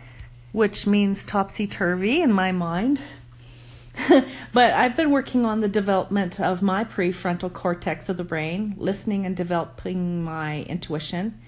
which 0.51 0.85
means 0.85 1.23
topsy 1.23 1.67
turvy 1.67 2.21
in 2.21 2.31
my 2.31 2.51
mind. 2.51 2.99
but 4.53 4.73
I've 4.73 4.95
been 4.95 5.11
working 5.11 5.45
on 5.45 5.61
the 5.61 5.67
development 5.67 6.39
of 6.39 6.61
my 6.61 6.83
prefrontal 6.83 7.51
cortex 7.51 8.09
of 8.09 8.17
the 8.17 8.23
brain, 8.23 8.75
listening 8.77 9.25
and 9.25 9.35
developing 9.35 10.23
my 10.23 10.63
intuition, 10.63 11.39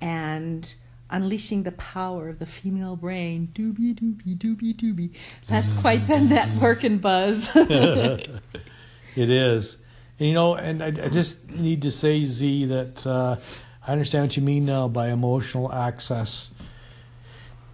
and 0.00 0.74
unleashing 1.10 1.62
the 1.62 1.72
power 1.72 2.28
of 2.28 2.38
the 2.38 2.46
female 2.46 2.96
brain. 2.96 3.48
Doobie 3.54 3.94
doobie 3.94 4.36
doobie 4.36 4.74
doobie. 4.74 5.10
That's 5.48 5.80
quite 5.80 6.06
been 6.06 6.28
that 6.30 6.48
and 6.84 7.00
buzz. 7.00 7.50
it 7.54 8.40
is. 9.16 9.76
And, 10.18 10.28
you 10.28 10.34
know, 10.34 10.54
and 10.54 10.82
I, 10.82 10.86
I, 10.86 11.08
just 11.08 11.50
need 11.54 11.82
to 11.82 11.90
say, 11.90 12.24
Z, 12.24 12.66
that 12.66 13.06
uh, 13.06 13.36
I 13.86 13.92
understand 13.92 14.24
what 14.24 14.36
you 14.36 14.42
mean 14.42 14.64
now 14.64 14.88
by 14.88 15.08
emotional 15.08 15.72
access 15.72 16.50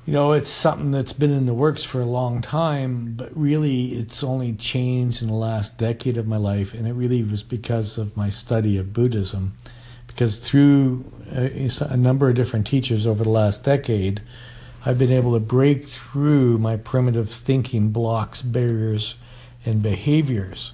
you 0.08 0.14
know, 0.14 0.32
it's 0.32 0.48
something 0.48 0.90
that's 0.90 1.12
been 1.12 1.32
in 1.32 1.44
the 1.44 1.52
works 1.52 1.84
for 1.84 2.00
a 2.00 2.06
long 2.06 2.40
time, 2.40 3.12
but 3.14 3.30
really 3.36 3.88
it's 3.88 4.24
only 4.24 4.54
changed 4.54 5.20
in 5.20 5.28
the 5.28 5.34
last 5.34 5.76
decade 5.76 6.16
of 6.16 6.26
my 6.26 6.38
life, 6.38 6.72
and 6.72 6.88
it 6.88 6.94
really 6.94 7.22
was 7.22 7.42
because 7.42 7.98
of 7.98 8.16
my 8.16 8.30
study 8.30 8.78
of 8.78 8.94
Buddhism. 8.94 9.52
Because 10.06 10.38
through 10.38 11.04
a, 11.30 11.70
a 11.80 11.96
number 11.98 12.30
of 12.30 12.36
different 12.36 12.66
teachers 12.66 13.06
over 13.06 13.22
the 13.22 13.28
last 13.28 13.64
decade, 13.64 14.22
I've 14.86 14.98
been 14.98 15.12
able 15.12 15.34
to 15.34 15.40
break 15.40 15.86
through 15.86 16.56
my 16.56 16.78
primitive 16.78 17.30
thinking 17.30 17.90
blocks, 17.90 18.40
barriers, 18.40 19.16
and 19.66 19.82
behaviors. 19.82 20.72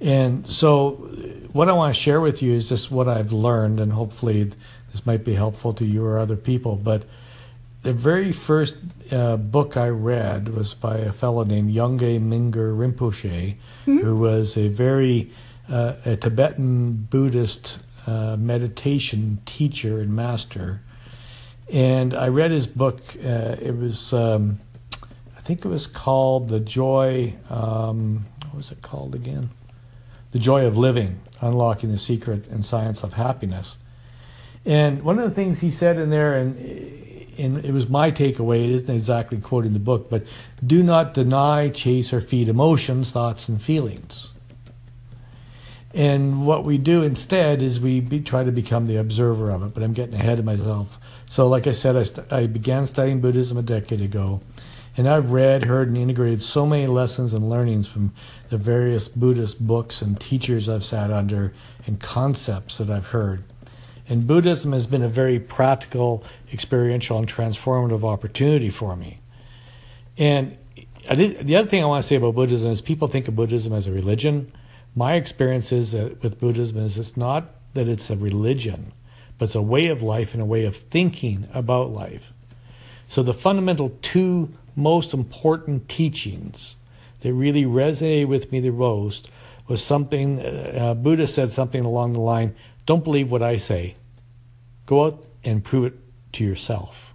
And 0.00 0.46
so, 0.46 1.10
uh, 1.10 1.48
what 1.48 1.68
I 1.68 1.72
want 1.72 1.92
to 1.92 2.00
share 2.00 2.20
with 2.20 2.40
you 2.40 2.52
is 2.52 2.68
just 2.68 2.92
what 2.92 3.08
I've 3.08 3.32
learned, 3.32 3.80
and 3.80 3.92
hopefully, 3.92 4.52
this 4.92 5.04
might 5.04 5.24
be 5.24 5.34
helpful 5.34 5.74
to 5.74 5.84
you 5.84 6.04
or 6.04 6.20
other 6.20 6.36
people. 6.36 6.76
But 6.76 7.02
the 7.82 7.92
very 7.92 8.32
first 8.32 8.76
uh, 9.10 9.36
book 9.36 9.76
I 9.76 9.88
read 9.88 10.50
was 10.50 10.74
by 10.74 10.98
a 10.98 11.12
fellow 11.12 11.44
named 11.44 11.74
Yongey 11.74 12.20
Mingyur 12.20 12.76
Rinpoche, 12.76 13.56
mm-hmm. 13.86 13.98
who 13.98 14.16
was 14.16 14.56
a 14.56 14.68
very 14.68 15.30
uh, 15.68 15.94
a 16.04 16.16
Tibetan 16.16 16.94
Buddhist 16.94 17.78
uh, 18.06 18.36
meditation 18.36 19.40
teacher 19.46 20.00
and 20.00 20.14
master. 20.14 20.82
And 21.72 22.12
I 22.12 22.28
read 22.28 22.50
his 22.50 22.66
book. 22.66 23.00
Uh, 23.16 23.56
it 23.60 23.76
was, 23.76 24.12
um, 24.12 24.58
I 25.36 25.40
think 25.40 25.64
it 25.64 25.68
was 25.68 25.86
called 25.86 26.48
The 26.48 26.60
Joy. 26.60 27.34
Um, 27.48 28.22
what 28.46 28.56
was 28.56 28.72
it 28.72 28.82
called 28.82 29.14
again? 29.14 29.50
The 30.32 30.38
Joy 30.38 30.66
of 30.66 30.76
Living: 30.76 31.20
Unlocking 31.40 31.92
the 31.92 31.98
Secret 31.98 32.46
and 32.48 32.64
Science 32.64 33.02
of 33.02 33.14
Happiness. 33.14 33.78
And 34.66 35.02
one 35.02 35.18
of 35.18 35.28
the 35.28 35.34
things 35.34 35.60
he 35.60 35.70
said 35.70 35.96
in 35.96 36.10
there, 36.10 36.34
and 36.34 36.58
and 37.40 37.64
it 37.64 37.72
was 37.72 37.88
my 37.88 38.10
takeaway, 38.10 38.64
it 38.64 38.70
isn't 38.70 38.94
exactly 38.94 39.38
quoting 39.38 39.72
the 39.72 39.78
book, 39.78 40.10
but 40.10 40.24
do 40.64 40.82
not 40.82 41.14
deny, 41.14 41.68
chase, 41.68 42.12
or 42.12 42.20
feed 42.20 42.48
emotions, 42.48 43.10
thoughts, 43.10 43.48
and 43.48 43.60
feelings. 43.60 44.32
And 45.92 46.46
what 46.46 46.64
we 46.64 46.78
do 46.78 47.02
instead 47.02 47.62
is 47.62 47.80
we 47.80 48.00
be, 48.00 48.20
try 48.20 48.44
to 48.44 48.52
become 48.52 48.86
the 48.86 48.96
observer 48.96 49.50
of 49.50 49.62
it, 49.64 49.74
but 49.74 49.82
I'm 49.82 49.92
getting 49.92 50.14
ahead 50.14 50.38
of 50.38 50.44
myself. 50.44 51.00
So, 51.28 51.48
like 51.48 51.66
I 51.66 51.72
said, 51.72 51.96
I, 51.96 52.04
st- 52.04 52.32
I 52.32 52.46
began 52.46 52.86
studying 52.86 53.20
Buddhism 53.20 53.56
a 53.56 53.62
decade 53.62 54.00
ago, 54.00 54.40
and 54.96 55.08
I've 55.08 55.32
read, 55.32 55.64
heard, 55.64 55.88
and 55.88 55.96
integrated 55.96 56.42
so 56.42 56.64
many 56.64 56.86
lessons 56.86 57.32
and 57.32 57.48
learnings 57.48 57.88
from 57.88 58.12
the 58.50 58.56
various 58.56 59.08
Buddhist 59.08 59.66
books 59.66 60.00
and 60.02 60.20
teachers 60.20 60.68
I've 60.68 60.84
sat 60.84 61.10
under 61.10 61.52
and 61.86 61.98
concepts 61.98 62.78
that 62.78 62.90
I've 62.90 63.08
heard. 63.08 63.42
And 64.10 64.26
Buddhism 64.26 64.72
has 64.72 64.88
been 64.88 65.02
a 65.02 65.08
very 65.08 65.38
practical, 65.38 66.24
experiential, 66.52 67.16
and 67.16 67.28
transformative 67.28 68.02
opportunity 68.02 68.68
for 68.68 68.96
me. 68.96 69.20
And 70.18 70.58
did, 71.14 71.46
the 71.46 71.54
other 71.54 71.68
thing 71.68 71.80
I 71.80 71.86
want 71.86 72.02
to 72.02 72.08
say 72.08 72.16
about 72.16 72.34
Buddhism 72.34 72.72
is 72.72 72.80
people 72.80 73.06
think 73.06 73.28
of 73.28 73.36
Buddhism 73.36 73.72
as 73.72 73.86
a 73.86 73.92
religion. 73.92 74.52
My 74.96 75.14
experience 75.14 75.70
is 75.70 75.92
that 75.92 76.20
with 76.24 76.40
Buddhism 76.40 76.78
is 76.78 76.98
it's 76.98 77.16
not 77.16 77.54
that 77.74 77.86
it's 77.86 78.10
a 78.10 78.16
religion, 78.16 78.92
but 79.38 79.44
it's 79.46 79.54
a 79.54 79.62
way 79.62 79.86
of 79.86 80.02
life 80.02 80.34
and 80.34 80.42
a 80.42 80.46
way 80.46 80.64
of 80.64 80.76
thinking 80.76 81.46
about 81.54 81.90
life. 81.90 82.32
So 83.06 83.22
the 83.22 83.32
fundamental 83.32 83.96
two 84.02 84.52
most 84.74 85.14
important 85.14 85.88
teachings 85.88 86.74
that 87.20 87.32
really 87.32 87.64
resonated 87.64 88.26
with 88.26 88.50
me 88.50 88.58
the 88.58 88.70
most 88.70 89.30
was 89.68 89.84
something 89.84 90.40
uh, 90.40 90.94
Buddha 90.94 91.28
said 91.28 91.52
something 91.52 91.84
along 91.84 92.14
the 92.14 92.20
line, 92.20 92.56
don't 92.86 93.04
believe 93.04 93.30
what 93.30 93.42
I 93.42 93.56
say, 93.56 93.94
Go 94.90 95.04
out 95.04 95.24
and 95.44 95.62
prove 95.62 95.84
it 95.84 95.94
to 96.32 96.42
yourself. 96.42 97.14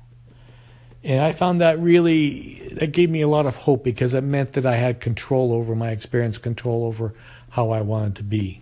And 1.03 1.19
I 1.19 1.33
found 1.33 1.59
that 1.59 1.77
really, 1.77 2.69
that 2.71 2.93
gave 2.93 3.09
me 3.09 3.19
a 3.19 3.27
lot 3.27 3.45
of 3.45 3.57
hope 3.57 3.83
because 3.83 4.13
it 4.13 4.21
meant 4.21 4.53
that 4.53 4.65
I 4.65 4.77
had 4.77 5.01
control 5.01 5.51
over 5.51 5.75
my 5.75 5.89
experience, 5.89 6.37
control 6.37 6.85
over 6.85 7.13
how 7.49 7.71
I 7.71 7.81
wanted 7.81 8.15
to 8.15 8.23
be. 8.23 8.61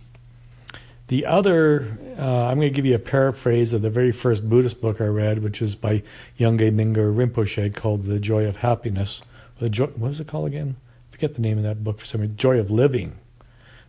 The 1.06 1.26
other, 1.26 1.96
uh, 2.18 2.46
I'm 2.46 2.56
going 2.58 2.72
to 2.72 2.74
give 2.74 2.86
you 2.86 2.96
a 2.96 2.98
paraphrase 2.98 3.72
of 3.72 3.82
the 3.82 3.88
very 3.88 4.10
first 4.10 4.48
Buddhist 4.50 4.80
book 4.80 5.00
I 5.00 5.06
read, 5.06 5.44
which 5.44 5.62
is 5.62 5.76
by 5.76 6.02
Yongey 6.36 6.74
Mingyur 6.74 7.14
Rinpoche 7.14 7.72
called 7.72 8.06
The 8.06 8.18
Joy 8.18 8.46
of 8.46 8.56
Happiness. 8.56 9.22
The 9.60 9.68
joy, 9.68 9.86
what 9.86 10.08
was 10.08 10.18
it 10.18 10.26
called 10.26 10.48
again? 10.48 10.74
I 11.08 11.12
forget 11.12 11.34
the 11.34 11.40
name 11.40 11.58
of 11.58 11.62
that 11.62 11.84
book 11.84 12.00
for 12.00 12.04
some 12.04 12.22
reason. 12.22 12.36
Joy 12.36 12.58
of 12.58 12.68
Living. 12.68 13.16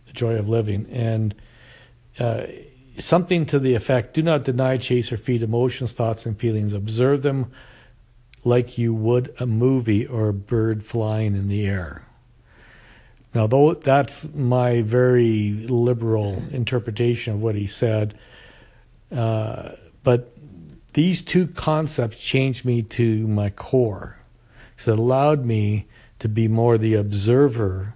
The 0.06 0.12
Joy 0.12 0.36
of 0.36 0.48
Living. 0.48 0.86
And 0.88 1.34
uh, 2.16 2.44
something 2.98 3.46
to 3.46 3.58
the 3.58 3.74
effect 3.74 4.14
do 4.14 4.22
not 4.22 4.44
deny, 4.44 4.76
chase, 4.76 5.12
or 5.12 5.16
feed 5.16 5.42
emotions, 5.42 5.92
thoughts, 5.92 6.26
and 6.26 6.38
feelings. 6.38 6.72
Observe 6.72 7.22
them 7.22 7.50
like 8.44 8.78
you 8.78 8.94
would 8.94 9.34
a 9.38 9.46
movie 9.46 10.06
or 10.06 10.28
a 10.28 10.34
bird 10.34 10.84
flying 10.84 11.34
in 11.34 11.48
the 11.48 11.66
air. 11.66 12.02
Now, 13.34 13.46
though 13.46 13.74
that's 13.74 14.32
my 14.32 14.82
very 14.82 15.66
liberal 15.68 16.42
interpretation 16.52 17.34
of 17.34 17.42
what 17.42 17.54
he 17.54 17.66
said, 17.66 18.18
uh, 19.12 19.72
but 20.02 20.32
these 20.94 21.20
two 21.20 21.46
concepts 21.48 22.18
changed 22.18 22.64
me 22.64 22.82
to 22.82 23.26
my 23.28 23.50
core. 23.50 24.18
So 24.78 24.92
it 24.92 24.98
allowed 24.98 25.44
me 25.44 25.86
to 26.20 26.28
be 26.28 26.48
more 26.48 26.78
the 26.78 26.94
observer 26.94 27.94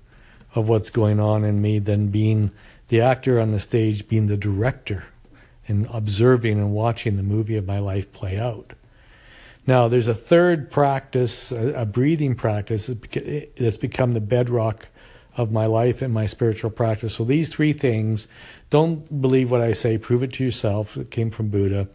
of 0.54 0.68
what's 0.68 0.90
going 0.90 1.20
on 1.20 1.44
in 1.44 1.62
me 1.62 1.78
than 1.78 2.08
being 2.08 2.50
the 2.90 3.00
actor 3.00 3.40
on 3.40 3.52
the 3.52 3.60
stage 3.60 4.06
being 4.08 4.26
the 4.26 4.36
director 4.36 5.04
and 5.66 5.86
observing 5.92 6.58
and 6.58 6.72
watching 6.72 7.16
the 7.16 7.22
movie 7.22 7.56
of 7.56 7.64
my 7.64 7.78
life 7.78 8.12
play 8.12 8.36
out. 8.38 8.74
Now, 9.66 9.86
there's 9.86 10.08
a 10.08 10.14
third 10.14 10.70
practice, 10.70 11.52
a, 11.52 11.86
breathing 11.86 12.34
practice 12.34 12.90
that's 13.58 13.76
become 13.76 14.12
the 14.12 14.20
bedrock 14.20 14.88
of 15.36 15.52
my 15.52 15.66
life 15.66 16.02
and 16.02 16.12
my 16.12 16.26
spiritual 16.26 16.70
practice. 16.70 17.14
So, 17.14 17.24
these 17.24 17.48
three 17.48 17.72
things 17.72 18.26
don't 18.70 19.22
believe 19.22 19.52
what 19.52 19.60
I 19.60 19.72
say, 19.72 19.96
prove 19.96 20.24
it 20.24 20.32
to 20.34 20.44
yourself. 20.44 20.96
It 20.96 21.12
came 21.12 21.30
from 21.30 21.48
Buddha. 21.48 21.88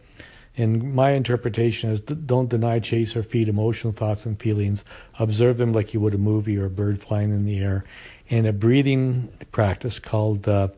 And 0.55 0.93
my 0.93 1.12
interpretation 1.12 1.91
is 1.91 1.99
don't 1.99 2.47
deny, 2.47 2.79
chase, 2.79 3.17
or 3.17 3.23
feed 3.23 3.49
emotional 3.49 3.91
thoughts 3.91 4.25
and 4.25 4.39
feelings. 4.39 4.86
Observe 5.19 5.58
them 5.58 5.73
like 5.73 5.93
you 5.93 5.99
would 5.99 6.13
a 6.13 6.17
movie 6.17 6.58
or 6.58 6.65
a 6.65 6.69
bird 6.69 7.03
flying 7.03 7.31
in 7.31 7.43
the 7.43 7.60
air 7.60 7.84
in 8.27 8.45
a 8.45 8.53
breathing 8.53 9.29
practice 9.51 9.99
called 9.99 10.47
uh, 10.47 10.69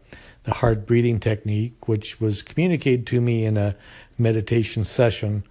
the 0.43 0.53
heart 0.53 0.85
breathing 0.85 1.19
technique, 1.19 1.87
which 1.87 2.19
was 2.19 2.41
communicated 2.41 3.07
to 3.07 3.21
me 3.21 3.45
in 3.45 3.57
a 3.57 3.75
meditation 4.17 4.83
session. 4.83 5.43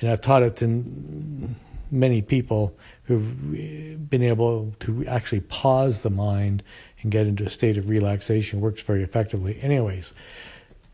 And 0.00 0.10
I've 0.10 0.20
taught 0.20 0.42
it 0.42 0.56
to 0.56 0.84
many 1.90 2.22
people 2.22 2.76
who've 3.04 4.08
been 4.10 4.22
able 4.22 4.74
to 4.80 5.06
actually 5.06 5.40
pause 5.40 6.02
the 6.02 6.10
mind 6.10 6.62
and 7.02 7.12
get 7.12 7.26
into 7.26 7.44
a 7.44 7.50
state 7.50 7.76
of 7.76 7.88
relaxation. 7.88 8.58
It 8.58 8.62
works 8.62 8.82
very 8.82 9.02
effectively. 9.02 9.60
Anyways, 9.60 10.14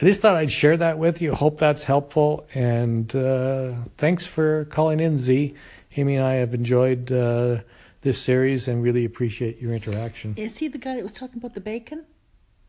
I 0.01 0.05
just 0.05 0.21
thought 0.21 0.37
I'd 0.37 0.53
share 0.53 0.77
that 0.77 0.99
with 0.99 1.23
you. 1.23 1.35
Hope 1.35 1.59
that's 1.59 1.85
helpful. 1.85 2.47
And 2.55 3.15
uh, 3.15 3.73
thanks 3.97 4.27
for 4.27 4.65
calling 4.67 5.01
in, 5.01 5.19
Z. 5.19 5.55
Amy 5.97 6.17
and 6.17 6.25
I 6.25 6.35
have 6.35 6.55
enjoyed. 6.55 7.11
Uh, 7.11 7.59
this 8.03 8.21
series 8.21 8.69
and 8.69 8.83
really 8.83 9.05
appreciate 9.05 9.61
your 9.61 9.75
interaction. 9.75 10.35
Is 10.37 10.59
he 10.59 10.69
the 10.69 10.79
guy 10.79 10.97
that 10.97 11.03
was 11.03 11.13
talking 11.13 11.39
about 11.39 11.55
the 11.55 11.61
bacon? 11.61 12.05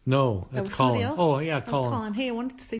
No, 0.05 0.47
that's 0.51 0.69
that 0.69 0.75
Colin. 0.75 1.01
Else? 1.01 1.15
Oh, 1.17 1.39
yeah, 1.39 1.61
Colin. 1.61 1.91
Colin. 1.91 2.13
Hey, 2.13 2.29
I 2.29 2.31
wanted 2.31 2.57
to 2.57 2.65
say. 2.65 2.79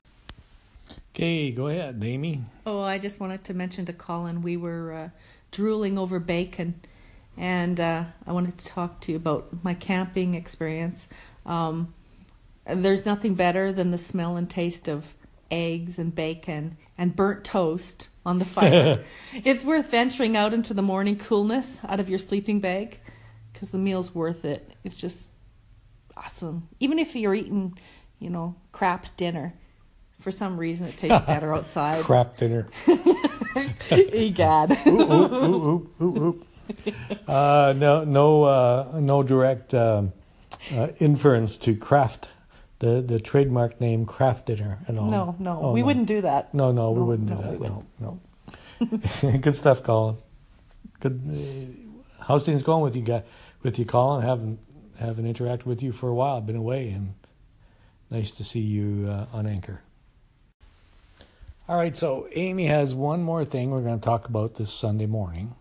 Okay, 1.14 1.52
go 1.52 1.68
ahead, 1.68 2.02
Amy. 2.04 2.44
Oh, 2.66 2.82
I 2.82 2.98
just 2.98 3.20
wanted 3.20 3.44
to 3.46 3.54
mention 3.54 3.86
to 3.86 3.94
Colin 3.94 4.42
we 4.42 4.58
were 4.58 4.94
uh, 4.94 5.10
drooling 5.52 5.98
over 5.98 6.20
bacon, 6.20 6.82
and 7.38 7.80
uh, 7.80 8.06
I 8.26 8.32
wanted 8.32 8.58
to 8.58 8.66
talk 8.66 9.02
to 9.02 9.12
you 9.12 9.18
about 9.18 9.64
my 9.64 9.74
camping 9.74 10.36
experience. 10.36 11.08
Um, 11.46 11.94
there's 12.66 13.06
nothing 13.06 13.36
better 13.36 13.72
than 13.72 13.92
the 13.92 13.98
smell 13.98 14.38
and 14.38 14.50
taste 14.50 14.88
of 14.88 15.14
eggs 15.52 16.00
and 16.00 16.16
bacon 16.16 16.78
and 16.98 17.16
burnt 17.16 17.44
toast 17.44 18.08
on 18.26 18.40
the 18.40 18.46
fire. 18.46 19.04
it's 19.34 19.64
worth 19.64 19.92
venturing 19.92 20.38
out 20.38 20.54
into 20.54 20.74
the 20.74 20.82
morning 20.82 21.18
coolness 21.18 21.80
out 21.88 22.00
of 22.00 22.10
your 22.10 22.20
sleeping 22.20 22.60
bag 22.60 23.00
because 23.52 23.72
the 23.72 23.78
meal's 23.78 24.16
worth 24.16 24.46
it. 24.46 24.72
It's 24.84 24.98
just, 24.98 25.32
awesome. 26.18 26.70
Even 26.80 27.00
if 27.00 27.16
you're 27.16 27.36
eating, 27.36 27.78
you 28.20 28.30
know, 28.30 28.56
crap 28.72 29.16
dinner, 29.18 29.54
for 30.20 30.32
some 30.32 30.58
reason 30.58 30.88
it 30.88 30.98
tastes 30.98 31.26
better 31.26 31.54
outside. 31.56 32.04
Crap 32.04 32.38
dinner. 32.38 32.68
Egad. 33.92 34.78
ooh, 34.88 35.02
ooh, 35.02 35.36
ooh, 35.36 35.90
ooh, 36.02 36.06
ooh. 36.06 36.46
Uh, 37.28 37.74
no, 37.76 38.04
no, 38.04 38.44
uh, 38.44 39.00
no 39.00 39.24
direct 39.24 39.74
um, 39.74 40.14
uh, 40.74 40.88
inference 41.00 41.58
to 41.58 41.76
Kraft 41.76 42.30
the 42.82 43.02
the 43.02 43.20
trademark 43.22 43.82
name 43.82 44.06
Kraft 44.06 44.48
Dinner 44.48 44.80
at 44.90 44.98
all. 44.98 45.10
No, 45.10 45.36
no, 45.40 45.60
Oh, 45.64 45.74
we 45.74 45.84
wouldn't 45.84 46.08
do 46.08 46.22
that. 46.22 46.54
No, 46.54 46.72
no, 46.74 46.92
we 46.92 47.00
No, 47.00 47.06
wouldn't 47.06 47.30
no, 47.30 47.36
do 47.38 47.42
we 47.44 47.50
that. 47.52 47.60
wouldn't. 47.60 47.86
No, 48.02 48.22
no. 49.22 49.38
Good 49.40 49.56
stuff, 49.58 49.84
Colin. 49.84 50.18
Good. 51.00 51.22
Uh, 52.20 52.24
how's 52.26 52.46
things 52.46 52.64
going 52.64 52.84
with 52.84 52.96
you, 52.96 53.04
guy? 53.04 53.24
With 53.64 53.80
you, 53.80 53.86
Colin? 53.86 54.24
Haven't 54.26 54.60
haven't 55.00 55.26
interacted 55.34 55.66
with 55.66 55.84
you 55.84 55.94
for 55.94 56.10
a 56.10 56.16
while. 56.16 56.38
I've 56.38 56.48
been 56.48 56.58
away, 56.58 56.90
and 56.92 57.16
nice 58.12 58.32
to 58.32 58.44
see 58.44 58.62
you 58.62 59.08
uh, 59.10 59.28
on 59.34 59.48
Anchor. 59.48 59.82
All 61.70 61.78
right, 61.78 61.96
so 61.96 62.28
Amy 62.34 62.66
has 62.68 62.94
one 62.96 63.24
more 63.24 63.46
thing 63.46 63.72
we're 63.72 63.82
going 63.82 64.00
to 64.00 64.04
talk 64.06 64.28
about 64.28 64.56
this 64.56 64.74
Sunday 64.74 65.06
morning. 65.06 65.56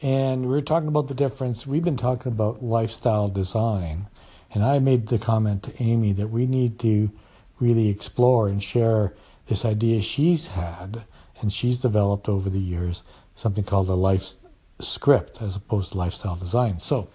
And 0.00 0.48
we're 0.48 0.62
talking 0.62 0.88
about 0.88 1.08
the 1.08 1.14
difference. 1.14 1.66
We've 1.66 1.84
been 1.84 1.96
talking 1.98 2.32
about 2.32 2.62
lifestyle 2.62 3.28
design. 3.28 4.08
And 4.54 4.64
I 4.64 4.78
made 4.78 5.06
the 5.06 5.18
comment 5.18 5.62
to 5.64 5.82
Amy 5.82 6.12
that 6.12 6.28
we 6.28 6.46
need 6.46 6.78
to 6.80 7.10
really 7.58 7.88
explore 7.88 8.48
and 8.48 8.62
share 8.62 9.14
this 9.46 9.64
idea 9.64 10.00
she's 10.00 10.48
had 10.48 11.02
and 11.40 11.52
she's 11.52 11.80
developed 11.80 12.28
over 12.28 12.50
the 12.50 12.58
years, 12.60 13.02
something 13.34 13.64
called 13.64 13.88
a 13.88 13.94
life 13.94 14.32
script 14.80 15.40
as 15.40 15.56
opposed 15.56 15.92
to 15.92 15.98
lifestyle 15.98 16.36
design. 16.36 16.78
So 16.78 17.08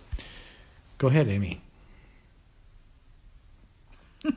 go 0.98 1.08
ahead, 1.08 1.28
Amy. 1.28 1.62
I 4.26 4.32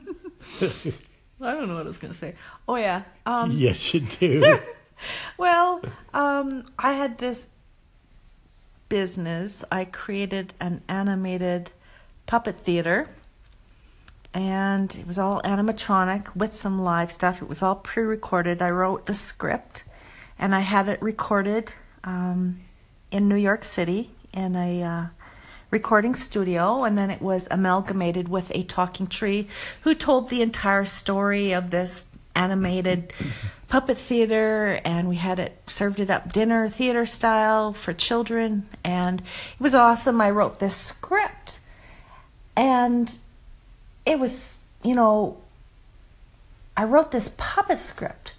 don't 1.53 1.67
know 1.67 1.75
what 1.75 1.85
I 1.85 1.87
was 1.87 1.97
going 1.97 2.13
to 2.13 2.19
say. 2.19 2.35
Oh, 2.67 2.75
yeah. 2.75 3.03
Um, 3.25 3.51
yes, 3.55 3.93
you 3.93 4.01
do. 4.01 4.59
Well, 5.35 5.81
um, 6.13 6.65
I 6.77 6.93
had 6.93 7.17
this 7.17 7.47
business. 8.87 9.63
I 9.71 9.85
created 9.85 10.53
an 10.59 10.83
animated 10.87 11.71
puppet 12.31 12.55
theater, 12.55 13.09
and 14.33 14.95
it 14.95 15.05
was 15.05 15.19
all 15.19 15.41
animatronic 15.41 16.33
with 16.33 16.55
some 16.55 16.81
live 16.81 17.11
stuff. 17.11 17.41
It 17.41 17.49
was 17.49 17.61
all 17.61 17.75
pre 17.75 18.03
recorded. 18.03 18.61
I 18.61 18.69
wrote 18.69 19.05
the 19.05 19.13
script, 19.13 19.83
and 20.39 20.55
I 20.55 20.61
had 20.61 20.87
it 20.87 21.01
recorded 21.01 21.73
um, 22.05 22.61
in 23.11 23.27
New 23.27 23.35
York 23.35 23.65
City 23.65 24.11
in 24.31 24.55
a 24.55 24.81
uh, 24.81 25.05
recording 25.71 26.15
studio, 26.15 26.85
and 26.85 26.97
then 26.97 27.09
it 27.09 27.21
was 27.21 27.49
amalgamated 27.51 28.29
with 28.29 28.49
a 28.55 28.63
talking 28.63 29.07
tree 29.07 29.49
who 29.81 29.93
told 29.93 30.29
the 30.29 30.41
entire 30.41 30.85
story 30.85 31.51
of 31.51 31.69
this 31.69 32.07
animated 32.33 33.11
puppet 33.67 33.97
theater 33.97 34.79
and 34.85 35.09
we 35.09 35.17
had 35.17 35.37
it 35.37 35.57
served 35.67 35.99
it 35.99 36.09
up 36.09 36.31
dinner 36.31 36.69
theater 36.69 37.05
style 37.05 37.73
for 37.73 37.91
children 37.91 38.67
and 38.85 39.19
it 39.19 39.59
was 39.59 39.75
awesome 39.75 40.21
i 40.21 40.29
wrote 40.29 40.59
this 40.59 40.75
script 40.75 41.60
and 42.55 43.19
it 44.05 44.19
was 44.19 44.59
you 44.83 44.95
know 44.95 45.37
i 46.75 46.83
wrote 46.83 47.11
this 47.11 47.33
puppet 47.37 47.79
script 47.79 48.33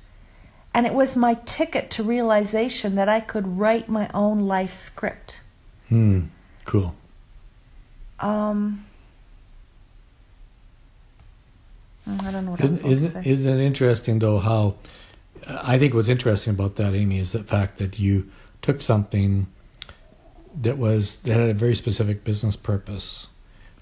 and 0.75 0.87
it 0.87 0.95
was 0.95 1.17
my 1.17 1.35
ticket 1.45 1.91
to 1.91 2.03
realization 2.03 2.95
that 2.95 3.09
i 3.09 3.21
could 3.21 3.59
write 3.59 3.89
my 3.89 4.09
own 4.15 4.41
life 4.41 4.73
script 4.73 5.41
hmm. 5.89 6.23
Cool. 6.65 6.95
um 8.21 8.85
I 12.07 12.31
don't 12.31 12.47
know 12.47 12.57
isn't 12.59 12.77
supposed 12.77 13.03
isn't, 13.03 13.23
to 13.23 13.23
say. 13.25 13.31
isn't 13.31 13.61
it 13.61 13.65
interesting 13.65 14.19
though 14.19 14.39
how 14.39 14.75
I 15.47 15.79
think 15.79 15.95
what's 15.95 16.09
interesting 16.09 16.53
about 16.53 16.77
that, 16.77 16.95
Amy, 16.95 17.19
is 17.19 17.33
the 17.33 17.43
fact 17.43 17.79
that 17.79 17.99
you 17.99 18.31
took 18.61 18.81
something 18.81 19.47
that 20.61 20.79
was 20.79 21.17
that 21.19 21.37
had 21.37 21.49
a 21.49 21.55
very 21.55 21.75
specific 21.75 22.25
business 22.25 22.57
purpose 22.57 23.27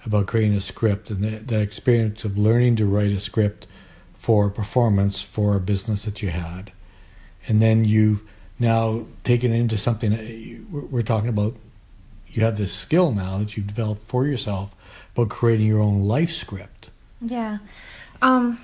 about 0.04 0.26
creating 0.26 0.54
a 0.54 0.60
script 0.60 1.10
and 1.10 1.22
that, 1.22 1.48
that 1.48 1.60
experience 1.60 2.24
of 2.24 2.38
learning 2.38 2.76
to 2.76 2.86
write 2.86 3.12
a 3.12 3.20
script 3.20 3.66
for 4.14 4.50
performance 4.50 5.22
for 5.22 5.56
a 5.56 5.60
business 5.60 6.04
that 6.04 6.22
you 6.22 6.30
had, 6.30 6.72
and 7.48 7.60
then 7.60 7.84
you 7.84 8.20
now 8.58 9.06
taken 9.24 9.52
it 9.52 9.58
into 9.58 9.76
something 9.76 10.10
that 10.10 10.26
you, 10.26 10.66
we're, 10.70 11.02
talking 11.02 11.28
about. 11.30 11.54
You 12.28 12.44
have 12.44 12.58
this 12.58 12.72
skill 12.72 13.12
now 13.12 13.38
that 13.38 13.56
you've 13.56 13.66
developed 13.66 14.06
for 14.06 14.26
yourself 14.26 14.74
about 15.14 15.30
creating 15.30 15.66
your 15.66 15.80
own 15.80 16.02
life 16.02 16.30
script. 16.32 16.90
Yeah. 17.20 17.58
Um, 18.22 18.60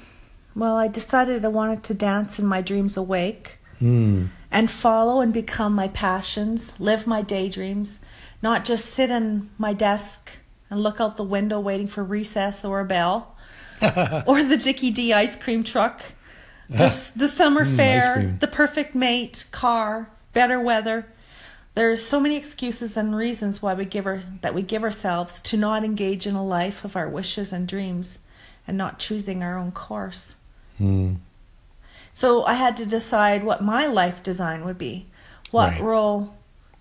well, 0.54 0.76
I 0.76 0.88
decided 0.88 1.44
I 1.44 1.48
wanted 1.48 1.82
to 1.84 1.94
dance 1.94 2.38
in 2.38 2.46
my 2.46 2.60
dreams 2.60 2.96
awake 2.96 3.52
Hmm. 3.78 4.26
and 4.50 4.70
follow 4.70 5.20
and 5.20 5.32
become 5.32 5.74
my 5.74 5.88
passions, 5.88 6.78
live 6.80 7.06
my 7.06 7.20
daydreams, 7.22 8.00
not 8.42 8.64
just 8.64 8.86
sit 8.86 9.10
in 9.10 9.50
my 9.58 9.72
desk 9.72 10.30
and 10.70 10.82
look 10.82 11.00
out 11.00 11.16
the 11.16 11.22
window 11.22 11.60
waiting 11.60 11.86
for 11.86 12.02
recess 12.04 12.64
or 12.64 12.80
a 12.80 12.84
bell 12.84 13.36
or 14.26 14.42
the 14.42 14.56
Dickie 14.56 14.90
Dee 14.90 15.12
ice 15.12 15.36
cream 15.36 15.62
truck, 15.64 16.02
the, 16.68 16.94
the 17.16 17.28
summer 17.28 17.64
Mm, 17.64 17.76
fair, 17.76 18.36
the 18.40 18.46
perfect 18.48 18.94
mate, 18.94 19.44
car, 19.50 20.10
better 20.32 20.60
weather. 20.60 21.06
There's 21.74 22.04
so 22.04 22.18
many 22.18 22.36
excuses 22.36 22.96
and 22.96 23.14
reasons 23.14 23.60
why 23.60 23.74
we 23.74 23.84
give 23.84 24.06
our, 24.06 24.22
that 24.40 24.54
we 24.54 24.62
give 24.62 24.82
ourselves 24.82 25.40
to 25.42 25.56
not 25.58 25.84
engage 25.84 26.26
in 26.26 26.34
a 26.34 26.44
life 26.44 26.84
of 26.84 26.96
our 26.96 27.08
wishes 27.08 27.52
and 27.52 27.68
dreams 27.68 28.18
and 28.66 28.78
not 28.78 28.98
choosing 28.98 29.42
our 29.42 29.58
own 29.58 29.72
course. 29.72 30.36
Hmm. 30.78 31.16
So 32.14 32.44
I 32.46 32.54
had 32.54 32.78
to 32.78 32.86
decide 32.86 33.44
what 33.44 33.62
my 33.62 33.86
life 33.86 34.22
design 34.22 34.64
would 34.64 34.78
be. 34.78 35.06
What 35.50 35.72
Right. 35.72 35.82
role 35.82 36.34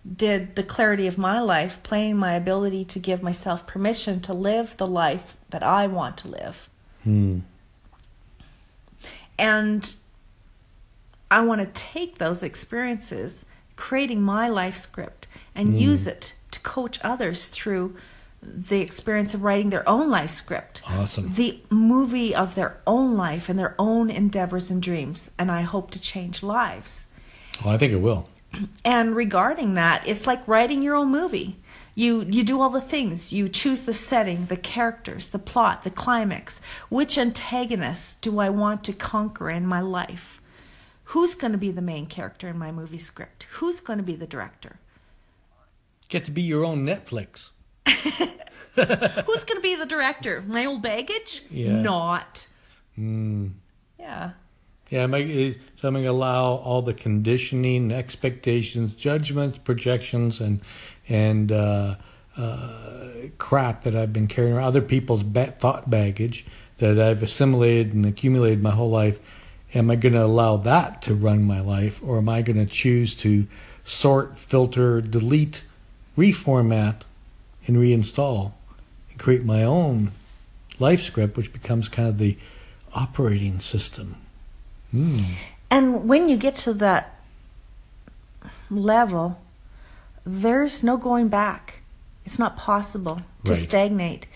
did 0.06 0.56
the 0.56 0.64
clarity 0.64 1.08
of 1.08 1.18
my 1.18 1.40
life 1.40 1.82
play 1.84 2.10
in 2.10 2.18
my 2.18 2.34
ability 2.34 2.86
to 2.86 3.00
give 3.00 3.24
myself 3.24 3.66
permission 3.66 4.20
to 4.22 4.34
live 4.34 4.78
the 4.78 4.86
life 4.86 5.36
that 5.50 5.64
I 5.64 5.88
want 5.88 6.18
to 6.18 6.28
live? 6.28 6.70
Hmm. 7.04 7.40
And 9.38 9.96
I 11.30 11.42
want 11.42 11.62
to 11.62 11.68
take 11.68 12.18
those 12.18 12.44
experiences, 12.44 13.46
creating 13.76 14.22
my 14.22 14.48
life 14.48 14.78
script, 14.78 15.28
and 15.54 15.80
use 15.80 16.08
it 16.08 16.34
to 16.52 16.60
coach 16.62 17.00
others 17.04 17.50
through 17.50 17.96
the 18.42 18.80
experience 18.80 19.34
of 19.34 19.44
writing 19.44 19.72
their 19.72 19.88
own 19.90 20.12
life 20.12 20.30
script. 20.30 20.82
Awesome. 20.86 21.34
The 21.34 21.62
movie 21.70 22.36
of 22.36 22.56
their 22.56 22.78
own 22.86 23.18
life 23.18 23.50
and 23.50 23.58
their 23.58 23.76
own 23.80 24.10
endeavors 24.10 24.70
and 24.70 24.82
dreams. 24.82 25.32
And 25.38 25.50
I 25.52 25.62
hope 25.62 25.92
to 25.92 26.00
change 26.00 26.44
lives. 26.44 27.06
Oh, 27.64 27.70
I 27.70 27.78
think 27.78 27.92
it 27.92 27.98
will. 27.98 28.30
And 28.84 29.16
regarding 29.16 29.74
that, 29.76 30.08
it's 30.08 30.28
like 30.28 30.48
writing 30.48 30.82
your 30.82 30.96
own 30.96 31.10
movie. 31.10 31.58
You 31.96 32.24
you 32.24 32.44
do 32.44 32.62
all 32.62 32.70
the 32.70 32.82
things. 32.82 33.32
You 33.32 33.48
choose 33.48 33.82
the 33.82 33.94
setting, 33.94 34.46
the 34.46 34.58
characters, 34.58 35.30
the 35.30 35.40
plot, 35.40 35.84
the 35.84 35.90
climax. 35.90 36.62
Which 36.90 37.18
antagonists 37.18 38.16
do 38.16 38.40
I 38.40 38.50
want 38.50 38.84
to 38.84 38.94
conquer 38.94 39.50
in 39.50 39.66
my 39.66 39.80
life? 39.80 40.42
Who's 41.10 41.36
going 41.36 41.54
to 41.54 41.58
be 41.58 41.72
the 41.72 41.82
main 41.82 42.08
character 42.08 42.50
in 42.50 42.58
my 42.58 42.72
movie 42.72 43.00
script? 43.00 43.48
Who's 43.54 43.80
going 43.80 43.98
to 43.98 44.04
be 44.04 44.16
the 44.16 44.28
director? 44.28 44.80
Get 46.10 46.26
to 46.26 46.32
be 46.32 46.42
your 46.42 46.66
own 46.66 46.86
Netflix. 46.86 47.50
Who's 47.88 49.44
going 49.44 49.58
to 49.58 49.62
be 49.62 49.76
the 49.76 49.86
director? 49.86 50.44
My 50.46 50.66
old 50.66 50.82
baggage? 50.82 51.44
Yeah. 51.50 51.82
Not. 51.82 52.48
Mm. 52.98 53.54
Yeah. 54.00 54.32
Yeah, 54.90 55.08
make 55.08 55.60
something 55.82 56.06
allow 56.06 56.56
all 56.56 56.84
the 56.84 56.94
conditioning, 56.94 57.92
expectations, 57.92 58.94
judgments, 58.94 59.58
projections, 59.58 60.40
and 60.40 60.62
and 61.10 61.52
uh, 61.52 61.96
uh, 62.38 63.10
crap 63.38 63.84
that 63.84 63.96
I've 63.96 64.14
been 64.14 64.28
carrying 64.28 64.54
around, 64.54 64.66
other 64.66 64.82
people's 64.82 65.24
ba- 65.24 65.56
thought 65.58 65.90
baggage 65.90 66.46
that 66.78 67.00
I've 67.00 67.24
assimilated 67.24 67.94
and 67.94 68.06
accumulated 68.06 68.62
my 68.62 68.72
whole 68.72 68.90
life. 68.90 69.20
Am 69.74 69.90
I 69.90 69.96
going 69.96 70.14
to 70.14 70.24
allow 70.24 70.58
that 70.58 71.02
to 71.04 71.16
run 71.16 71.44
my 71.44 71.60
life, 71.60 72.00
or 72.04 72.18
am 72.18 72.30
I 72.30 72.42
going 72.42 72.58
to 72.58 72.66
choose 72.66 73.16
to 73.18 73.48
sort, 73.84 74.38
filter, 74.38 75.02
delete, 75.02 75.64
reformat, 76.18 77.02
and 77.66 77.78
reinstall, 77.78 78.54
and 79.10 79.20
create 79.20 79.44
my 79.44 79.64
own 79.64 80.12
life 80.78 81.02
script, 81.02 81.38
which 81.38 81.52
becomes 81.52 81.90
kind 81.90 82.08
of 82.08 82.20
the 82.20 82.38
operating 82.94 83.60
system? 83.60 84.16
Hmm. 84.96 85.20
And 85.70 86.08
when 86.08 86.30
you 86.30 86.38
get 86.38 86.56
to 86.64 86.74
that 86.76 87.20
level, 88.70 89.42
there's 90.26 90.84
no 90.84 90.96
going 90.96 91.28
back. 91.28 91.82
It's 92.24 92.40
not 92.40 92.56
possible 92.56 93.22
to 93.44 93.52
Right. 93.52 93.62
stagnate. 93.62 94.28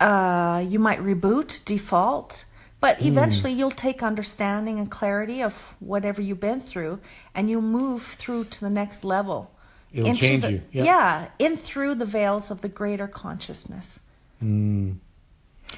Uh, 0.00 0.64
you 0.68 0.78
might 0.80 0.98
reboot, 1.00 1.64
default, 1.64 2.44
but 2.80 2.98
Hmm. 2.98 3.06
eventually 3.06 3.52
you'll 3.52 3.70
take 3.70 4.02
understanding 4.02 4.80
and 4.80 4.90
clarity 4.90 5.40
of 5.42 5.76
whatever 5.78 6.20
you've 6.20 6.40
been 6.40 6.60
through, 6.60 6.98
and 7.34 7.48
you'll 7.48 7.62
move 7.62 8.02
through 8.02 8.44
to 8.46 8.60
the 8.60 8.68
next 8.70 9.04
level. 9.04 9.50
It'll 9.92 10.12
change 10.16 10.42
the- 10.42 10.52
you. 10.52 10.62
Yeah. 10.72 10.84
Yeah, 10.84 11.28
in 11.38 11.56
through 11.56 11.94
the 11.94 12.04
veils 12.04 12.50
of 12.50 12.62
the 12.62 12.68
greater 12.68 13.06
consciousness. 13.06 14.00
Mm. 14.42 14.96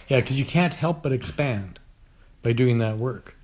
Yeah, 0.09 0.21
because 0.21 0.39
you 0.39 0.47
can't 0.47 0.73
help 0.73 1.03
but 1.03 1.13
expand 1.13 1.79
by 2.43 2.53
doing 2.53 2.79
that 2.79 2.97
work. 2.97 3.36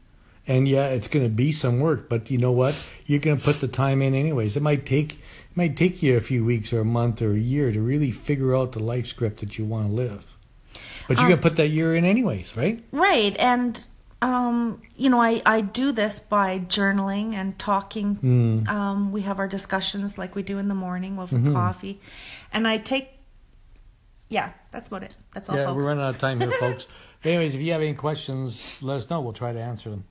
And 0.47 0.67
yeah, 0.67 0.87
it's 0.89 1.07
going 1.07 1.25
to 1.25 1.31
be 1.31 1.53
some 1.53 1.79
work, 1.79 2.09
but 2.09 2.29
you 2.31 2.37
know 2.39 2.51
what? 2.51 2.75
You're 3.07 3.21
going 3.21 3.39
to 3.39 3.45
put 3.45 3.61
the 3.61 3.69
time 3.69 4.03
in 4.03 4.13
anyways. 4.15 4.57
It 4.57 4.63
might 4.63 4.85
take 4.87 5.13
it 5.15 5.57
might 5.57 5.77
take 5.77 6.03
you 6.03 6.17
a 6.17 6.21
few 6.21 6.45
weeks 6.45 6.73
or 6.73 6.81
a 6.81 6.85
month 6.85 7.23
or 7.23 7.33
a 7.33 7.39
year 7.39 7.71
to 7.71 7.81
really 7.81 8.11
figure 8.11 8.57
out 8.57 8.73
the 8.73 8.81
life 8.81 9.07
script 9.07 9.39
that 9.41 9.57
you 9.59 9.65
want 9.65 9.89
to 9.89 9.93
live. 9.93 10.25
But 11.07 11.17
you're 11.19 11.27
Um, 11.27 11.31
going 11.31 11.41
to 11.43 11.49
put 11.49 11.57
that 11.57 11.69
year 11.69 11.95
in 11.95 12.05
anyways, 12.05 12.57
right? 12.57 12.83
Right, 12.91 13.37
and 13.39 13.85
um, 14.21 14.81
you 14.97 15.11
know, 15.11 15.21
I 15.21 15.43
I 15.47 15.61
do 15.61 15.93
this 15.93 16.19
by 16.21 16.59
journaling 16.61 17.35
and 17.35 17.57
talking. 17.59 18.17
Mm. 18.17 18.69
Um, 18.69 19.13
we 19.13 19.23
have 19.23 19.39
our 19.39 19.49
discussions 19.49 20.17
like 20.19 20.35
we 20.35 20.43
do 20.43 20.59
in 20.59 20.67
the 20.69 20.75
morning 20.75 21.19
over 21.19 21.37
Mm-hmm. 21.37 21.53
coffee, 21.53 22.01
and 22.53 22.67
I 22.67 22.79
take. 22.79 23.11
Yeah, 24.29 24.51
that's 24.71 24.89
about 24.89 25.03
it. 25.03 25.15
That's 25.35 25.49
all, 25.51 25.57
yeah, 25.57 25.67
folks. 25.67 25.77
we're 25.77 25.89
running 25.89 26.05
out 26.05 26.15
of 26.15 26.21
time 26.21 26.41
here, 26.41 26.51
folks. 26.61 26.87
Anyways, 27.23 27.55
if 27.55 27.61
you 27.61 27.73
have 27.73 27.83
any 27.83 27.95
questions, 27.95 28.79
let 28.81 28.97
us 28.97 29.11
know. 29.11 29.21
We'll 29.21 29.33
try 29.35 29.53
to 29.53 29.61
answer 29.61 29.91
them. 29.91 30.05